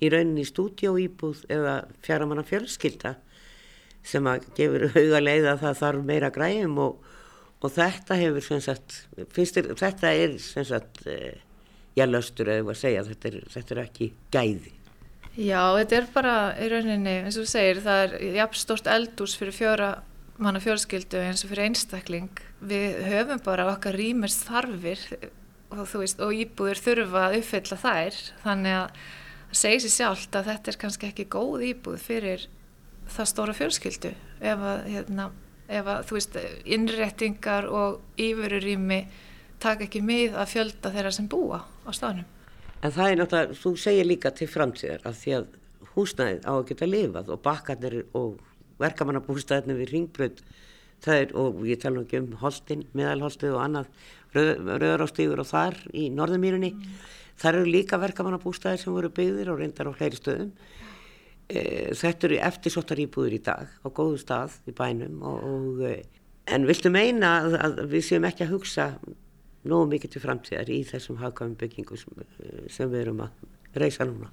[0.00, 3.18] í rauninni stúdíóýbúð eða fjaramanna fjölskylda
[4.06, 7.14] sem að gefur huga leið að það þarf meira græðum og,
[7.60, 9.00] og þetta hefur sem sagt,
[9.36, 11.02] fyrstir, þetta er sem sagt,
[11.98, 14.76] ég löstur eða að segja þetta er, þetta er ekki gæði.
[15.40, 19.36] Já, þetta er bara í rauninni, eins og þú segir, það er jafn stort eldús
[19.38, 19.90] fyrir fjóra
[20.40, 25.02] manna fjölskyldu eins og fyrir einstakling við höfum bara okkar rýmers þarfir
[25.70, 28.86] og veist og íbúður þurfa að uppfylla þær þannig að
[29.50, 32.46] það segir sér sjálft að þetta er kannski ekki góð íbúð fyrir
[33.14, 35.30] það stóra fjölskyldu ef að, hérna,
[35.68, 39.00] ef að þú veist innrettingar og yfirurými
[39.60, 42.28] taka ekki mið að fjölda þeirra sem búa á stafnum.
[42.80, 45.50] En það er náttúrulega, þú segir líka til framtíðar að því að
[45.94, 48.38] húsnæðið á að geta lifað og bakkarnir og
[48.80, 50.42] verkamannabústæðinu við ringbröð
[51.04, 53.90] það er, og ég tala ekki um holtin, meðalholtið og annað
[54.36, 56.98] rauðarástígur og þar í norðumýrunni mm.
[57.40, 60.52] þar eru líka verkamannabústæðir sem voru byggðir og reyndar á fleiri stöðum
[61.50, 65.96] þetta eru eftirsottar íbúður í dag á góðu stað í bænum og, og, e,
[66.50, 68.90] en viltu meina að, að við séum ekki að hugsa
[69.68, 72.22] nógu mikið til framtíðar í þessum hagkvæmum byggingu sem,
[72.72, 74.30] sem við erum að reysa núna?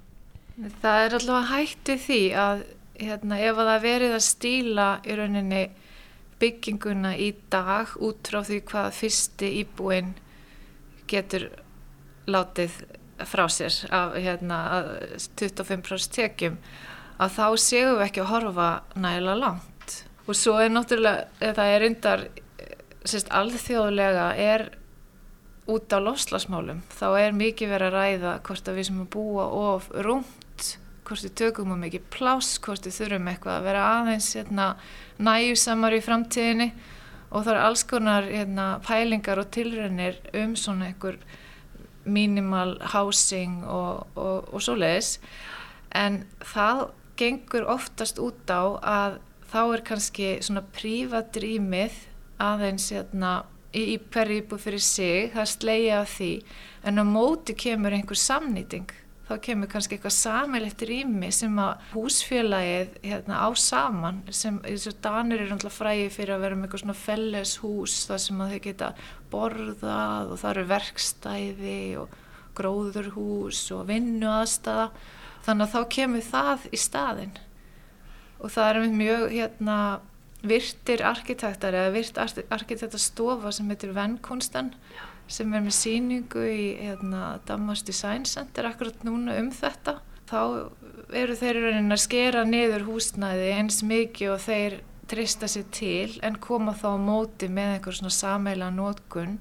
[0.82, 2.64] Það er allavega hætti því að
[2.98, 5.62] hérna, ef að það verið að stíla í rauninni
[6.38, 10.14] bygginguna í dag út frá því hvað fyrsti íbúin
[11.10, 11.48] getur
[12.28, 12.74] látið
[13.26, 14.58] frá sér af hérna,
[15.38, 16.58] 25% tekjum
[17.18, 19.96] að þá séum við ekki að horfa nægilega langt.
[20.28, 22.26] Og svo er náttúrulega það er undar
[23.08, 24.68] sérst, alþjóðlega er
[25.68, 29.48] út á lofslagsmálum þá er mikið verið að ræða hvort að við sem að búa
[29.72, 30.38] of rúmt
[31.08, 34.66] hvort við tökum um ekki pláss, hvort við þurfum eitthvað að vera aðeins hérna,
[35.24, 36.66] næjusamar í framtíðinni.
[37.28, 41.16] Og það er alls konar hérna, pælingar og tilrönnir um svona einhver
[42.08, 45.18] minimal housing og, og, og svo leiðis
[45.96, 46.86] en það
[47.18, 51.96] gengur oftast út á að þá er kannski svona prívat rýmið
[52.42, 53.42] aðeins hérna,
[53.74, 56.32] í, hverju íbú fyrir sig, það slegja af því.
[56.86, 58.88] En á móti kemur einhver samnýting.
[59.28, 64.56] Þá kemur kannski eitthvað samilegt rými sem að húsfélagið hérna, á saman sem
[65.04, 68.54] danir eru náttúrulega fræði fyrir að vera með eitthvað svona felles hús þar sem að
[68.54, 68.88] þau geta
[69.34, 72.16] borðað og það eru verkstæði og
[72.56, 74.88] gróðurhús og vinnu aðstæða
[75.46, 77.36] þannig að þá kemur það í staðin
[78.38, 79.76] og það er mjög hérna,
[80.46, 84.72] virtir arkitektar eða virt arkitektastofa sem heitir Vennkunstan
[85.28, 89.98] sem er með síningu í hérna, Damas Design Center akkurat núna um þetta.
[90.28, 90.40] Þá
[91.18, 94.78] eru þeir raunin að skera niður húsnæði eins mikið og þeir
[95.08, 99.38] trista sér til en koma þá á móti með einhver svona sameila nótkunn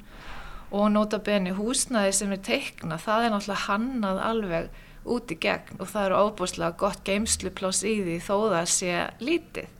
[0.71, 4.69] og nota beni húsnæði sem er teikna það er náttúrulega hannað alveg
[5.15, 8.93] út í gegn og það eru óbúslega gott geimsluplás í því þó það sé
[9.23, 9.73] lítið.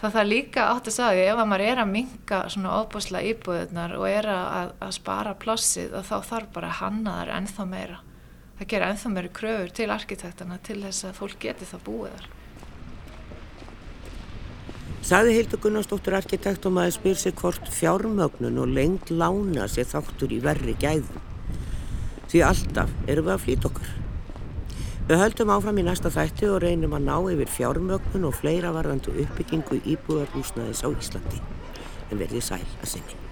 [0.00, 3.94] Það það líka átt að sagja ef að maður er að minga svona óbúslega íbúðunar
[3.96, 8.00] og er að, að spara plossið og þá þarf bara að hanna þar ennþá meira.
[8.58, 12.28] Það gera ennþá meiri kröfur til arkitektana til þess að fólk geti það búið þar.
[15.04, 20.32] Saði Hildur Gunnarsdóttur arkitekt og maður spyr sér hvort fjármögnun og lengt lána sér þáttur
[20.32, 21.20] í verri gæðum.
[22.28, 24.03] Því alltaf erum við að flýta okkur
[25.04, 29.12] Við höldum áfram í næsta þætti og reynum að ná yfir fjármögnun og fleira varðandu
[29.26, 31.42] uppbyggingu íbúðarhúsnaðis á Íslandi.
[32.08, 33.23] En verði sæl að sinni.